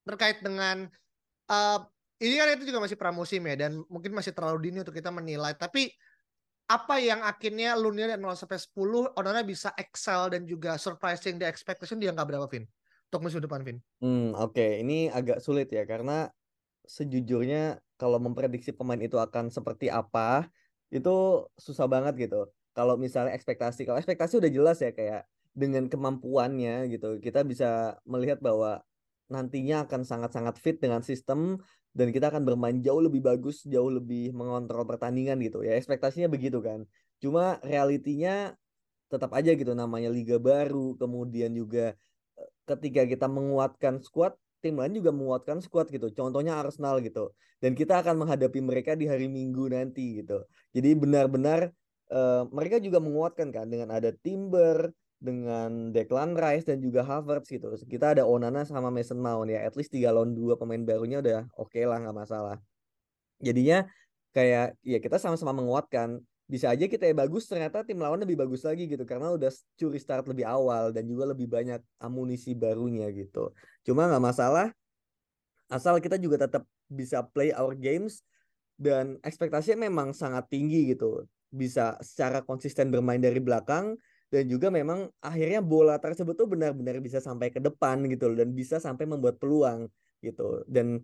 terkait 0.09 0.41
dengan 0.41 0.89
eh, 1.53 1.79
ini 2.19 2.35
kan 2.35 2.47
itu 2.59 2.67
juga 2.67 2.83
masih 2.83 2.99
pramusim 2.99 3.41
ya 3.47 3.55
dan 3.67 3.79
mungkin 3.87 4.11
masih 4.11 4.35
terlalu 4.35 4.69
dini 4.69 4.83
untuk 4.83 4.95
kita 4.95 5.07
menilai. 5.07 5.55
Tapi 5.55 5.87
apa 6.69 7.01
yang 7.01 7.25
akhirnya 7.25 7.73
lu 7.79 7.89
nilai 7.89 8.19
0 8.19 8.37
sampai 8.37 8.61
10 8.61 9.09
Onana 9.17 9.41
bisa 9.41 9.73
excel 9.79 10.29
dan 10.29 10.45
juga 10.45 10.77
surprising 10.77 11.41
the 11.41 11.47
expectation 11.47 11.97
dia 11.97 12.13
nggak 12.13 12.27
berapa 12.29 12.45
Vin? 12.45 12.67
Untuk 13.09 13.25
musim 13.25 13.41
depan 13.41 13.65
Vin. 13.65 13.81
Hmm, 14.03 14.37
oke, 14.37 14.83
ini 14.83 15.09
agak 15.09 15.41
sulit 15.41 15.71
ya 15.73 15.87
karena 15.87 16.29
sejujurnya 16.85 17.81
kalau 17.97 18.21
memprediksi 18.21 18.69
pemain 18.69 18.99
itu 19.01 19.17
akan 19.17 19.49
seperti 19.49 19.89
apa 19.89 20.47
itu 20.93 21.45
susah 21.57 21.89
banget 21.89 22.29
gitu. 22.29 22.49
Kalau 22.77 22.95
misalnya 23.01 23.33
ekspektasi, 23.33 23.89
kalau 23.89 23.97
ekspektasi 23.97 24.37
udah 24.37 24.51
jelas 24.53 24.77
ya 24.77 24.93
kayak 24.93 25.25
dengan 25.57 25.89
kemampuannya 25.89 26.85
gitu, 26.93 27.17
kita 27.17 27.41
bisa 27.41 27.97
melihat 28.05 28.37
bahwa 28.39 28.85
nantinya 29.29 29.85
akan 29.85 30.01
sangat-sangat 30.03 30.57
fit 30.57 30.77
dengan 30.81 31.05
sistem 31.05 31.61
dan 31.93 32.13
kita 32.13 32.29
akan 32.29 32.45
bermain 32.45 32.77
jauh 32.81 33.01
lebih 33.01 33.21
bagus, 33.25 33.65
jauh 33.65 33.89
lebih 33.89 34.33
mengontrol 34.33 34.85
pertandingan 34.85 35.37
gitu 35.41 35.65
ya. 35.65 35.77
Ekspektasinya 35.77 36.29
begitu 36.29 36.61
kan. 36.61 36.85
Cuma 37.21 37.57
realitinya 37.65 38.53
tetap 39.09 39.33
aja 39.33 39.53
gitu 39.57 39.73
namanya 39.73 40.13
liga 40.13 40.37
baru, 40.37 40.93
kemudian 40.97 41.49
juga 41.53 41.97
eh, 42.37 42.49
ketika 42.69 43.05
kita 43.09 43.25
menguatkan 43.25 44.01
squad, 44.05 44.37
tim 44.61 44.77
lain 44.77 45.01
juga 45.01 45.09
menguatkan 45.09 45.65
squad 45.65 45.89
gitu. 45.89 46.13
Contohnya 46.13 46.61
Arsenal 46.61 47.01
gitu. 47.01 47.33
Dan 47.57 47.73
kita 47.73 47.99
akan 48.05 48.21
menghadapi 48.21 48.61
mereka 48.61 48.93
di 48.93 49.09
hari 49.09 49.25
Minggu 49.25 49.67
nanti 49.73 50.21
gitu. 50.21 50.45
Jadi 50.73 50.89
benar-benar 50.93 51.73
eh, 52.13 52.43
mereka 52.53 52.77
juga 52.77 53.01
menguatkan 53.01 53.49
kan 53.49 53.65
dengan 53.65 53.89
ada 53.97 54.13
Timber, 54.13 54.93
dengan 55.19 55.91
Declan 55.91 56.31
Rice 56.33 56.71
dan 56.71 56.79
juga 56.79 57.03
Havertz 57.03 57.51
gitu. 57.51 57.67
Kita 57.85 58.15
ada 58.15 58.23
Onana 58.23 58.63
sama 58.63 58.87
Mason 58.87 59.19
Mount 59.19 59.51
ya. 59.51 59.67
At 59.67 59.75
least 59.75 59.91
3 59.91 60.15
lawan 60.15 60.31
2 60.31 60.55
pemain 60.55 60.79
barunya 60.79 61.19
udah 61.19 61.45
oke 61.59 61.77
lah 61.83 61.99
nggak 61.99 62.15
masalah. 62.15 62.57
Jadinya 63.43 63.83
kayak 64.31 64.79
ya 64.81 64.97
kita 65.03 65.19
sama-sama 65.19 65.51
menguatkan. 65.51 66.23
Bisa 66.49 66.73
aja 66.73 66.89
kita 66.89 67.05
ya 67.05 67.13
bagus 67.13 67.45
ternyata 67.45 67.85
tim 67.85 68.01
lawan 68.01 68.25
lebih 68.25 68.33
bagus 68.33 68.65
lagi 68.65 68.89
gitu 68.89 69.05
karena 69.05 69.29
udah 69.29 69.53
curi 69.77 70.01
start 70.01 70.25
lebih 70.25 70.49
awal 70.49 70.89
dan 70.89 71.05
juga 71.05 71.29
lebih 71.29 71.45
banyak 71.45 71.77
amunisi 72.01 72.57
barunya 72.57 73.05
gitu. 73.13 73.53
Cuma 73.85 74.09
nggak 74.09 74.23
masalah 74.33 74.73
asal 75.69 76.01
kita 76.01 76.17
juga 76.17 76.49
tetap 76.49 76.65
bisa 76.89 77.21
play 77.21 77.53
our 77.53 77.77
games 77.77 78.25
dan 78.81 79.21
ekspektasinya 79.21 79.85
memang 79.85 80.09
sangat 80.09 80.49
tinggi 80.49 80.89
gitu. 80.89 81.29
Bisa 81.53 82.01
secara 82.01 82.41
konsisten 82.41 82.89
bermain 82.89 83.21
dari 83.21 83.37
belakang 83.37 83.93
dan 84.29 84.45
juga 84.45 84.69
memang 84.69 85.09
akhirnya 85.21 85.61
bola 85.61 85.97
tersebut 85.97 86.37
tuh 86.37 86.47
benar-benar 86.49 87.01
bisa 87.01 87.17
sampai 87.21 87.49
ke 87.49 87.59
depan 87.61 88.05
gitu 88.09 88.29
loh, 88.33 88.37
dan 88.41 88.49
bisa 88.53 88.77
sampai 88.77 89.05
membuat 89.09 89.41
peluang 89.41 89.89
gitu. 90.21 90.63
Dan 90.69 91.01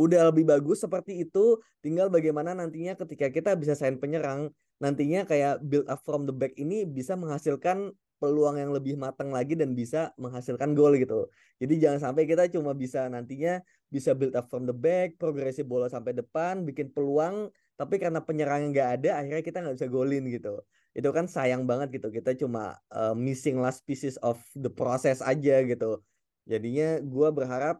udah 0.00 0.32
lebih 0.32 0.48
bagus 0.48 0.80
seperti 0.80 1.28
itu 1.28 1.60
tinggal 1.84 2.08
bagaimana 2.08 2.56
nantinya 2.56 2.96
ketika 2.96 3.28
kita 3.28 3.52
bisa 3.52 3.76
sign 3.76 4.00
penyerang 4.00 4.48
nantinya 4.80 5.28
kayak 5.28 5.60
build 5.60 5.84
up 5.92 6.00
from 6.08 6.24
the 6.24 6.32
back 6.32 6.56
ini 6.56 6.88
bisa 6.88 7.12
menghasilkan 7.20 7.92
peluang 8.16 8.56
yang 8.56 8.72
lebih 8.72 8.96
matang 8.96 9.32
lagi 9.32 9.56
dan 9.56 9.72
bisa 9.72 10.12
menghasilkan 10.20 10.76
gol 10.76 10.96
gitu. 10.96 11.28
Jadi 11.60 11.80
jangan 11.80 12.00
sampai 12.12 12.28
kita 12.28 12.48
cuma 12.52 12.76
bisa 12.76 13.08
nantinya 13.08 13.60
bisa 13.88 14.12
build 14.12 14.36
up 14.36 14.48
from 14.48 14.68
the 14.68 14.76
back, 14.76 15.16
progresi 15.16 15.64
bola 15.64 15.88
sampai 15.88 16.12
depan, 16.12 16.64
bikin 16.68 16.92
peluang, 16.92 17.48
tapi 17.80 17.96
karena 17.96 18.20
penyerangnya 18.20 18.68
nggak 18.72 18.90
ada, 19.00 19.10
akhirnya 19.24 19.44
kita 19.44 19.58
nggak 19.64 19.76
bisa 19.80 19.88
golin 19.88 20.24
gitu. 20.28 20.60
Itu 20.96 21.14
kan 21.14 21.30
sayang 21.30 21.64
banget 21.66 22.00
gitu. 22.00 22.10
Kita 22.10 22.34
cuma 22.34 22.78
uh, 22.90 23.14
missing 23.14 23.62
last 23.62 23.86
pieces 23.86 24.18
of 24.20 24.40
the 24.58 24.70
process 24.70 25.22
aja 25.22 25.62
gitu. 25.62 26.02
Jadinya 26.48 26.98
gue 26.98 27.28
berharap 27.30 27.78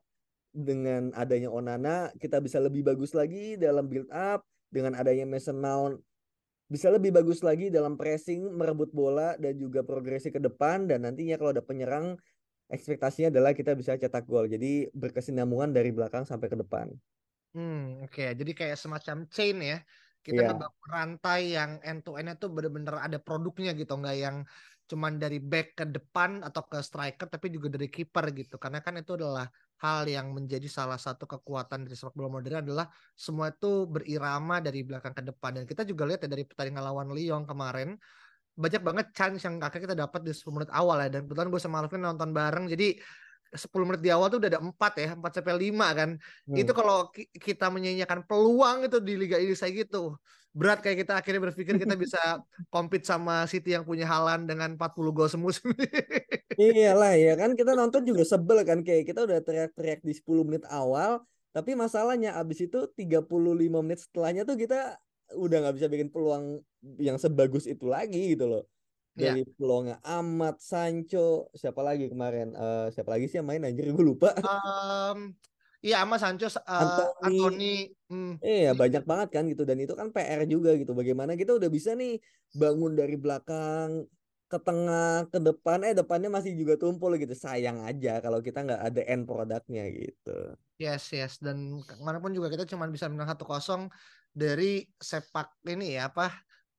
dengan 0.50 1.14
adanya 1.14 1.46
Onana 1.50 2.10
kita 2.18 2.42
bisa 2.42 2.58
lebih 2.58 2.82
bagus 2.82 3.14
lagi 3.14 3.54
dalam 3.54 3.86
build 3.86 4.10
up, 4.10 4.42
dengan 4.70 4.94
adanya 4.94 5.26
Mason 5.26 5.58
Mount 5.58 5.98
bisa 6.70 6.86
lebih 6.86 7.10
bagus 7.10 7.42
lagi 7.42 7.66
dalam 7.66 7.98
pressing, 7.98 8.46
merebut 8.54 8.94
bola 8.94 9.34
dan 9.42 9.58
juga 9.58 9.82
progresi 9.82 10.30
ke 10.30 10.38
depan 10.38 10.86
dan 10.86 11.02
nantinya 11.02 11.34
kalau 11.34 11.50
ada 11.50 11.66
penyerang 11.66 12.14
ekspektasinya 12.70 13.34
adalah 13.34 13.50
kita 13.50 13.74
bisa 13.74 13.98
cetak 13.98 14.22
gol. 14.30 14.46
Jadi 14.46 14.86
berkesinambungan 14.94 15.74
dari 15.74 15.90
belakang 15.90 16.22
sampai 16.22 16.46
ke 16.46 16.54
depan. 16.54 16.86
Hmm, 17.58 18.06
oke. 18.06 18.22
Jadi 18.22 18.52
kayak 18.54 18.78
semacam 18.78 19.26
chain 19.26 19.58
ya. 19.58 19.82
Kita 20.20 20.36
Iya. 20.36 20.48
ngebangun 20.52 20.88
rantai 20.92 21.40
yang 21.56 21.70
end 21.80 22.00
to 22.04 22.10
end 22.20 22.28
itu 22.36 22.46
bener-bener 22.52 22.94
ada 23.00 23.18
produknya 23.26 23.72
gitu, 23.72 23.92
nggak 24.00 24.16
yang 24.20 24.36
cuman 24.90 25.22
dari 25.22 25.38
back 25.38 25.78
ke 25.78 25.84
depan 25.86 26.42
atau 26.42 26.66
ke 26.66 26.78
striker 26.82 27.26
tapi 27.30 27.46
juga 27.54 27.68
dari 27.72 27.86
kiper 27.88 28.24
gitu. 28.34 28.58
Karena 28.58 28.82
kan 28.84 28.98
itu 29.00 29.14
adalah 29.16 29.46
hal 29.80 30.04
yang 30.04 30.34
menjadi 30.36 30.66
salah 30.68 30.98
satu 30.98 31.24
kekuatan 31.30 31.86
dari 31.86 31.94
sepak 31.96 32.12
bola 32.18 32.28
modern 32.36 32.66
adalah 32.66 32.86
semua 33.16 33.54
itu 33.54 33.86
berirama 33.86 34.58
dari 34.60 34.82
belakang 34.84 35.14
ke 35.14 35.22
depan. 35.30 35.50
Dan 35.62 35.64
kita 35.64 35.82
juga 35.86 36.02
lihat 36.10 36.20
ya 36.26 36.28
dari 36.28 36.44
pertandingan 36.44 36.84
lawan 36.84 37.08
Lyon 37.16 37.42
kemarin 37.48 37.96
banyak 38.60 38.82
banget 38.84 39.06
chance 39.16 39.40
yang 39.46 39.56
akhirnya 39.62 39.84
kita 39.88 39.98
dapat 40.04 40.20
di 40.26 40.32
10 40.36 40.54
menit 40.60 40.70
awal 40.74 40.96
ya. 41.00 41.08
Dan 41.08 41.20
kebetulan 41.24 41.48
gue 41.48 41.60
sama 41.62 41.76
Alvin 41.80 42.02
nonton 42.04 42.30
bareng 42.34 42.64
jadi 42.68 42.98
10 43.50 43.84
menit 43.88 44.02
di 44.02 44.10
awal 44.14 44.26
tuh 44.30 44.38
udah 44.38 44.50
ada 44.52 44.62
4 44.62 44.92
ya, 45.02 45.08
4 45.18 45.32
sampai 45.40 45.54
5 45.58 45.86
kan. 45.98 46.10
Itu 46.54 46.70
kalau 46.78 47.10
ki- 47.14 47.30
kita 47.34 47.66
menyanyiakan 47.74 48.20
peluang 48.28 48.86
itu 48.86 48.96
di 49.02 49.12
Liga 49.20 49.36
Inggris 49.42 49.60
kayak 49.62 49.74
gitu. 49.86 50.14
Berat 50.50 50.78
kayak 50.82 51.06
kita 51.06 51.12
akhirnya 51.18 51.40
berpikir 51.46 51.74
kita 51.78 51.94
bisa 52.04 52.18
compete 52.70 53.06
sama 53.06 53.46
City 53.50 53.74
yang 53.74 53.86
punya 53.86 54.06
Halan 54.06 54.46
dengan 54.50 54.74
40 54.74 55.10
gol 55.14 55.28
semusim. 55.30 55.70
Iyalah 56.60 57.12
ya 57.16 57.32
kan 57.40 57.50
kita 57.56 57.72
nonton 57.80 58.02
juga 58.04 58.22
sebel 58.26 58.58
kan 58.68 58.78
kayak 58.86 59.08
kita 59.08 59.20
udah 59.26 59.38
teriak-teriak 59.46 60.00
di 60.04 60.12
10 60.12 60.42
menit 60.44 60.64
awal 60.68 61.24
tapi 61.56 61.74
masalahnya 61.74 62.36
abis 62.38 62.58
itu 62.68 62.78
35 62.98 63.80
menit 63.82 63.98
setelahnya 64.04 64.42
tuh 64.46 64.54
kita 64.60 64.94
udah 65.34 65.56
nggak 65.62 65.74
bisa 65.78 65.88
bikin 65.90 66.08
peluang 66.12 66.44
yang 66.98 67.16
sebagus 67.18 67.64
itu 67.70 67.86
lagi 67.86 68.34
gitu 68.34 68.44
loh. 68.50 68.62
Dari 69.16 69.42
peluangnya 69.58 69.96
Amat, 70.06 70.62
Sancho, 70.62 71.50
siapa 71.52 71.80
lagi 71.82 72.06
kemarin? 72.12 72.54
Eh, 72.54 72.86
siapa 72.94 73.10
lagi 73.14 73.26
sih 73.26 73.36
yang 73.42 73.48
main 73.48 73.62
anjir 73.66 73.90
gue 73.90 74.04
lupa. 74.04 74.32
Em, 74.44 75.18
Iya 75.80 76.04
sama 76.04 76.16
Sancho, 76.20 76.44
uh, 76.44 76.60
Anthony. 76.76 77.24
Anthony, 77.24 77.64
hmm, 78.12 78.36
Iya 78.44 78.76
banyak 78.76 79.02
banget 79.08 79.28
kan 79.32 79.44
gitu 79.48 79.64
dan 79.64 79.80
itu 79.80 79.92
kan 79.96 80.12
PR 80.12 80.44
juga 80.44 80.76
gitu. 80.76 80.92
Bagaimana 80.92 81.40
kita 81.40 81.56
udah 81.56 81.70
bisa 81.72 81.96
nih 81.96 82.20
bangun 82.52 82.92
dari 82.92 83.16
belakang 83.16 84.04
ke 84.50 84.58
tengah 84.60 85.24
ke 85.32 85.38
depan 85.40 85.78
eh 85.88 85.94
depannya 85.96 86.28
masih 86.28 86.52
juga 86.60 86.76
tumpul 86.76 87.16
gitu. 87.16 87.32
Sayang 87.32 87.80
aja 87.88 88.20
kalau 88.24 88.44
kita 88.44 88.60
nggak 88.60 88.82
ada 88.92 89.00
end 89.08 89.24
produknya 89.24 89.88
gitu. 89.88 90.30
yes 90.80 91.12
yes 91.12 91.36
dan 91.44 91.76
kemarin 91.84 92.20
pun 92.24 92.32
juga 92.32 92.48
kita 92.48 92.64
cuma 92.64 92.88
bisa 92.88 93.06
menang 93.12 93.28
satu 93.28 93.44
kosong 93.44 93.92
dari 94.32 94.88
sepak 94.96 95.60
ini 95.68 96.00
ya 96.00 96.08
apa 96.08 96.32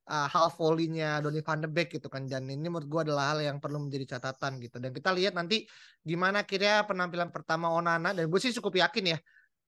uh, 0.08 0.28
half 0.32 0.58
volley-nya 0.58 1.22
Donny 1.22 1.44
van 1.46 1.62
de 1.62 1.70
Beek 1.70 2.00
gitu 2.00 2.08
kan 2.10 2.26
dan 2.26 2.50
ini 2.50 2.66
menurut 2.66 2.88
gua 2.90 3.02
adalah 3.06 3.36
hal 3.36 3.40
yang 3.46 3.58
perlu 3.62 3.78
menjadi 3.84 4.18
catatan 4.18 4.58
gitu 4.64 4.82
dan 4.82 4.96
kita 4.96 5.14
lihat 5.14 5.38
nanti 5.38 5.68
gimana 6.02 6.42
kira 6.48 6.88
penampilan 6.90 7.30
pertama 7.30 7.70
Onana 7.70 8.16
dan 8.16 8.26
gue 8.26 8.40
sih 8.42 8.56
cukup 8.56 8.82
yakin 8.82 9.14
ya 9.14 9.18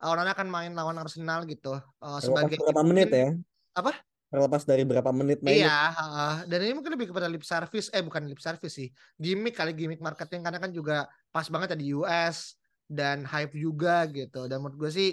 uh, 0.02 0.14
Onana 0.14 0.34
akan 0.34 0.48
main 0.50 0.72
lawan 0.74 0.98
Arsenal 0.98 1.46
gitu 1.46 1.78
uh, 1.78 2.20
sebagai 2.24 2.58
berapa 2.58 2.82
menit 2.82 3.10
ya? 3.14 3.30
Apa? 3.78 3.94
Terlepas 4.34 4.66
dari 4.66 4.82
berapa 4.82 5.14
menit 5.14 5.46
mainnya. 5.46 5.70
Iya, 5.70 5.78
heeh. 5.94 6.34
dan 6.50 6.60
ini 6.66 6.74
mungkin 6.74 6.98
lebih 6.98 7.14
kepada 7.14 7.30
lip 7.30 7.46
service, 7.46 7.94
eh 7.94 8.02
bukan 8.02 8.26
lip 8.26 8.42
service 8.42 8.74
sih, 8.74 8.90
gimmick 9.14 9.54
kali 9.54 9.78
gimmick 9.78 10.02
marketing 10.02 10.42
karena 10.42 10.58
kan 10.58 10.74
juga 10.74 11.06
pas 11.30 11.46
banget 11.54 11.74
ya 11.74 11.78
di 11.78 11.88
US 11.94 12.58
dan 12.90 13.30
hype 13.30 13.54
juga 13.54 14.10
gitu. 14.10 14.50
Dan 14.50 14.66
menurut 14.66 14.78
gue 14.82 14.90
sih 14.90 15.10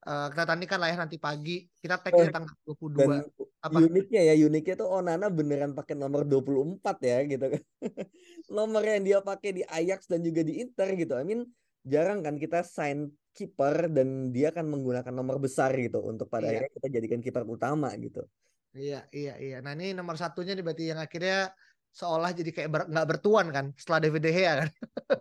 eh, 0.00 0.26
kita 0.32 0.44
tandingkan 0.48 0.78
lah 0.80 0.88
ya 0.88 0.96
nanti 0.96 1.16
pagi, 1.20 1.68
kita 1.76 2.00
tag 2.00 2.12
Oh, 2.16 2.24
di 2.24 2.32
tanggal 2.32 2.54
22. 2.64 2.96
Dan 2.96 3.10
Apa? 3.60 3.76
uniknya 3.84 4.22
ya, 4.24 4.34
uniknya 4.48 4.74
tuh 4.80 4.88
Onana 4.88 5.28
beneran 5.28 5.76
pakai 5.76 5.92
nomor 5.92 6.24
24 6.24 6.96
ya 7.04 7.18
gitu 7.28 7.44
kan. 7.52 7.62
Nomor 8.50 8.82
yang 8.82 9.04
dia 9.04 9.18
pakai 9.20 9.50
di 9.52 9.62
Ajax 9.62 10.08
dan 10.10 10.24
juga 10.24 10.40
di 10.40 10.58
Inter 10.64 10.96
gitu. 10.96 11.14
I 11.14 11.24
mean 11.28 11.44
jarang 11.84 12.20
kan 12.24 12.36
kita 12.40 12.64
sign 12.64 13.08
kiper 13.30 13.88
dan 13.88 14.34
dia 14.34 14.50
akan 14.50 14.66
menggunakan 14.68 15.14
nomor 15.14 15.38
besar 15.38 15.70
gitu 15.78 16.02
untuk 16.02 16.26
pada 16.26 16.50
Iya. 16.50 16.66
akhirnya 16.66 16.70
kita 16.76 16.88
jadikan 16.98 17.20
kiper 17.22 17.46
utama 17.46 17.94
gitu. 17.94 18.26
Iya, 18.74 19.06
iya, 19.14 19.34
iya. 19.38 19.56
Nah 19.62 19.72
ini 19.78 19.94
nomor 19.94 20.18
satunya 20.18 20.52
nih 20.58 20.64
berarti 20.66 20.84
yang 20.90 20.98
akhirnya 20.98 21.54
seolah 21.90 22.30
jadi 22.34 22.50
kayak 22.50 22.70
ber- 22.70 22.88
nggak 22.90 23.06
bertuan 23.06 23.46
kan 23.54 23.66
setelah 23.78 23.98
David 24.02 24.22
De 24.26 24.30
Gea 24.34 24.52
kan. 24.66 24.68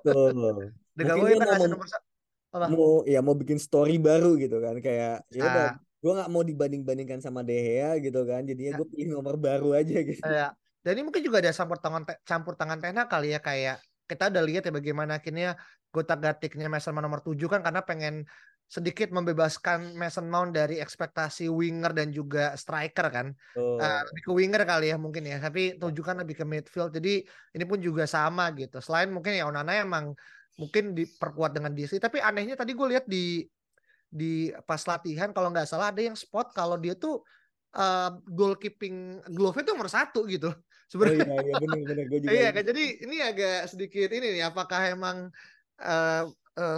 Betul. 0.01 0.73
De 0.97 1.03
Mungkin 1.05 1.21
Gea 1.21 1.29
dia 1.29 1.37
mau 1.37 1.47
ngasih 1.49 1.61
mem- 1.69 1.73
nomor 1.77 1.87
sa- 1.89 2.05
apa? 2.49 2.65
mau 2.73 3.05
ya 3.05 3.19
mau 3.21 3.37
bikin 3.37 3.61
story 3.61 4.01
baru 4.01 4.33
gitu 4.41 4.57
kan 4.57 4.81
kayak 4.81 5.23
ya 5.29 5.43
udah 5.45 5.67
Nah, 5.69 5.71
gue 5.99 6.11
nggak 6.15 6.29
mau 6.31 6.43
dibanding-bandingkan 6.47 7.19
sama 7.19 7.43
De 7.43 7.59
Gea 7.59 7.99
gitu 7.99 8.23
kan 8.23 8.41
jadinya 8.47 8.71
Ya. 8.73 8.77
gue 8.79 8.87
pilih 8.87 9.07
nomor 9.13 9.35
baru 9.35 9.75
aja 9.75 9.97
gitu. 9.99 10.23
Iya. 10.23 10.55
Dan 10.79 10.91
ini 10.95 11.03
mungkin 11.11 11.21
juga 11.21 11.43
ada 11.43 11.51
campur 11.51 11.77
tangan 11.83 12.03
campur 12.23 12.53
tangan 12.55 12.79
Tena 12.79 13.03
kali 13.11 13.35
ya 13.35 13.39
kayak 13.43 13.83
kita 14.07 14.31
udah 14.31 14.43
lihat 14.47 14.63
ya 14.65 14.73
bagaimana 14.73 15.19
akhirnya 15.19 15.59
Gota 15.91 16.15
Gatiknya 16.15 16.71
Mason 16.71 16.95
Mount 16.95 17.05
nomor 17.05 17.21
7 17.21 17.35
kan 17.51 17.61
karena 17.61 17.83
pengen 17.83 18.23
sedikit 18.69 19.09
membebaskan 19.09 19.97
Mason 19.97 20.29
Mount 20.29 20.53
dari 20.53 20.77
ekspektasi 20.77 21.49
winger 21.49 21.89
dan 21.91 22.13
juga 22.13 22.53
striker 22.53 23.09
kan. 23.09 23.27
Tuh. 23.57 23.81
Eh, 23.81 24.01
lebih 24.13 24.21
ke 24.29 24.31
winger 24.31 24.61
kali 24.63 24.93
ya 24.93 24.97
mungkin 25.01 25.25
ya, 25.25 25.41
tapi 25.41 25.81
tuju 25.81 26.01
kan 26.05 26.21
lebih 26.21 26.37
ke 26.37 26.45
midfield. 26.45 26.93
Jadi 26.93 27.25
ini 27.27 27.63
pun 27.65 27.81
juga 27.81 28.05
sama 28.05 28.53
gitu. 28.53 28.77
Selain 28.77 29.09
mungkin 29.09 29.33
ya 29.33 29.49
Onana 29.49 29.73
emang 29.81 30.13
mungkin 30.61 30.83
diperkuat 30.97 31.51
dengan 31.55 31.71
DC, 31.77 31.93
tapi 31.97 32.17
anehnya 32.19 32.55
tadi 32.59 32.71
gue 32.75 32.87
lihat 32.91 33.05
di 33.07 33.47
di 34.09 34.49
pas 34.65 34.81
latihan 34.89 35.29
kalau 35.35 35.53
nggak 35.53 35.67
salah 35.69 35.93
ada 35.93 36.01
yang 36.01 36.17
spot 36.17 36.51
kalau 36.57 36.75
dia 36.83 36.93
tuh 36.97 37.21
eh, 37.77 38.09
goalkeeping 38.37 38.95
glove 39.35 39.57
itu 39.61 39.69
nomor 39.73 39.89
satu 39.91 40.25
gitu. 40.33 40.49
Oh 40.51 40.89
Sebenarnya 40.91 41.23
iya 41.23 41.35
iya 41.45 41.53
bener 41.61 41.79
bener 41.89 42.05
gue 42.11 42.19
juga. 42.25 42.33
Iya 42.35 42.47
kan 42.55 42.63
jadi 42.69 42.83
ini 43.05 43.15
agak 43.29 43.55
sedikit 43.71 44.07
ini 44.15 44.25
nih 44.35 44.43
apakah 44.49 44.81
emang 44.93 45.17
eh, 45.81 46.23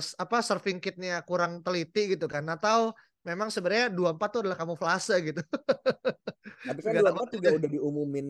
s- 0.04 0.16
apa 0.24 0.38
serving 0.46 0.78
kitnya 0.84 1.24
kurang 1.28 1.54
teliti 1.66 2.14
gitu 2.14 2.26
kan 2.30 2.46
atau 2.54 2.94
memang 3.28 3.50
sebenarnya 3.54 3.88
24 3.98 4.30
itu 4.34 4.38
adalah 4.46 4.58
kamuflase 4.62 5.14
gitu. 5.28 5.42
Tapi 6.68 6.80
kan 6.86 6.94
Segala 6.94 7.10
24 7.10 7.30
juga 7.38 7.50
udah 7.58 7.70
diumumin 7.76 8.28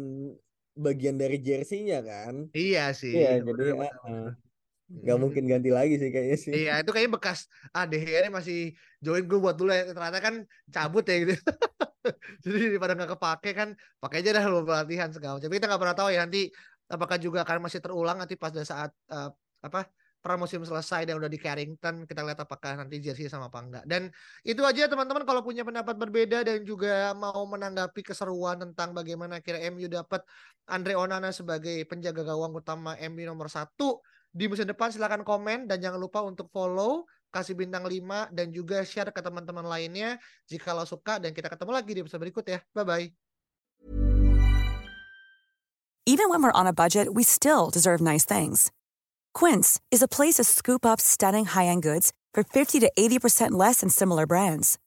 bagian 0.86 1.16
dari 1.22 1.38
jersey-nya 1.44 2.00
kan. 2.10 2.36
Iya 2.58 2.82
sih. 3.00 3.12
Iya, 3.20 3.30
jadi 3.48 3.64
benar, 3.64 3.76
eh, 3.76 3.92
benar, 3.92 3.94
eh, 4.08 4.28
benar. 4.32 4.51
Nggak 4.91 5.15
Hmm. 5.15 5.23
mungkin 5.23 5.43
ganti 5.47 5.69
lagi 5.71 5.93
sih 5.95 6.10
kayaknya 6.12 6.38
sih. 6.38 6.51
Iya 6.51 6.71
itu 6.84 6.89
kayaknya 6.91 7.13
bekas 7.15 7.39
ah 7.71 7.88
ini 7.88 8.30
masih 8.30 8.58
join 8.99 9.23
gue 9.23 9.39
buat 9.39 9.56
dulu 9.56 9.71
ya 9.71 9.88
ternyata 9.95 10.19
kan 10.19 10.36
cabut 10.67 11.04
ya 11.08 11.15
gitu. 11.23 11.34
Jadi 12.43 12.58
daripada 12.75 12.93
nggak 12.97 13.12
kepake 13.15 13.49
kan 13.56 13.69
pakai 14.01 14.17
aja 14.21 14.30
dah 14.38 14.45
lu 14.51 14.67
pelatihan 14.67 15.10
segala 15.15 15.38
macam. 15.38 15.47
Tapi 15.47 15.56
kita 15.58 15.67
nggak 15.69 15.82
pernah 15.82 15.97
tahu 15.97 16.10
ya 16.12 16.19
nanti 16.25 16.41
apakah 16.91 17.17
juga 17.17 17.39
akan 17.47 17.58
masih 17.65 17.80
terulang 17.80 18.17
nanti 18.19 18.36
pas 18.36 18.51
saat 18.51 18.91
eh, 19.13 19.30
apa 19.62 19.80
pramusim 20.21 20.62
selesai 20.62 21.10
dan 21.10 21.17
udah 21.17 21.25
di 21.25 21.41
Carrington 21.41 22.06
kita 22.06 22.21
lihat 22.21 22.45
apakah 22.45 22.77
nanti 22.77 23.01
jersey 23.01 23.25
sama 23.25 23.49
apa 23.49 23.60
enggak. 23.65 23.84
Dan 23.89 24.13
itu 24.45 24.62
aja 24.62 24.86
teman-teman 24.86 25.25
kalau 25.25 25.41
punya 25.41 25.65
pendapat 25.65 25.97
berbeda 25.97 26.45
dan 26.45 26.62
juga 26.62 27.10
mau 27.17 27.41
menanggapi 27.49 28.06
keseruan 28.06 28.62
tentang 28.62 28.93
bagaimana 28.93 29.41
kira 29.41 29.58
MU 29.73 29.89
dapat 29.89 30.21
Andre 30.69 30.93
Onana 30.93 31.34
sebagai 31.34 31.73
penjaga 31.89 32.21
gawang 32.21 32.54
utama 32.54 32.93
MU 33.01 33.25
nomor 33.25 33.49
satu 33.49 33.97
di 34.32 34.48
musim 34.48 34.63
depan 34.63 34.91
silahkan 34.91 35.22
komen 35.28 35.67
dan 35.67 35.84
jangan 35.84 36.00
lupa 36.00 36.24
untuk 36.24 36.48
follow 36.56 37.04
kasih 37.32 37.56
bintang 37.56 37.84
5 37.88 38.32
dan 38.36 38.52
juga 38.52 38.84
share 38.84 39.12
ke 39.12 39.20
teman-teman 39.24 39.63
lainnya 39.63 40.20
jika 40.48 40.76
lo 40.76 40.84
suka 40.84 41.20
dan 41.20 41.32
kita 41.32 41.48
ketemu 41.48 41.72
lagi 41.72 41.91
di 41.96 42.00
episode 42.04 42.24
berikut 42.24 42.46
ya. 42.48 42.60
Bye 42.76 42.88
bye. 42.88 43.08
Even 46.10 46.28
when 46.34 46.41
we're 46.44 46.52
on 46.52 46.67
a 46.67 46.74
budget, 46.74 47.13
we 47.13 47.24
still 47.24 47.70
deserve 47.70 48.02
nice 48.02 48.26
things. 48.26 48.74
Quince 49.34 49.80
is 49.91 50.02
a 50.02 50.10
place 50.10 50.36
to 50.36 50.44
scoop 50.44 50.84
up 50.84 51.00
stunning 51.00 51.46
high-end 51.46 51.84
goods 51.84 52.12
for 52.34 52.44
50 52.44 52.80
to 52.82 52.91
80% 52.98 53.52
less 53.52 53.80
than 53.80 53.89
similar 53.89 54.26
brands. 54.26 54.80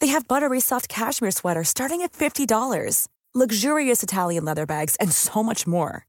They 0.00 0.08
have 0.08 0.26
buttery 0.28 0.60
soft 0.60 0.88
cashmere 0.88 1.30
sweaters 1.30 1.68
starting 1.68 2.02
at 2.02 2.12
$50, 2.12 3.06
luxurious 3.32 4.02
Italian 4.02 4.44
leather 4.44 4.66
bags, 4.66 4.96
and 4.96 5.12
so 5.12 5.42
much 5.42 5.64
more. 5.64 6.06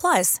Plus, 0.00 0.40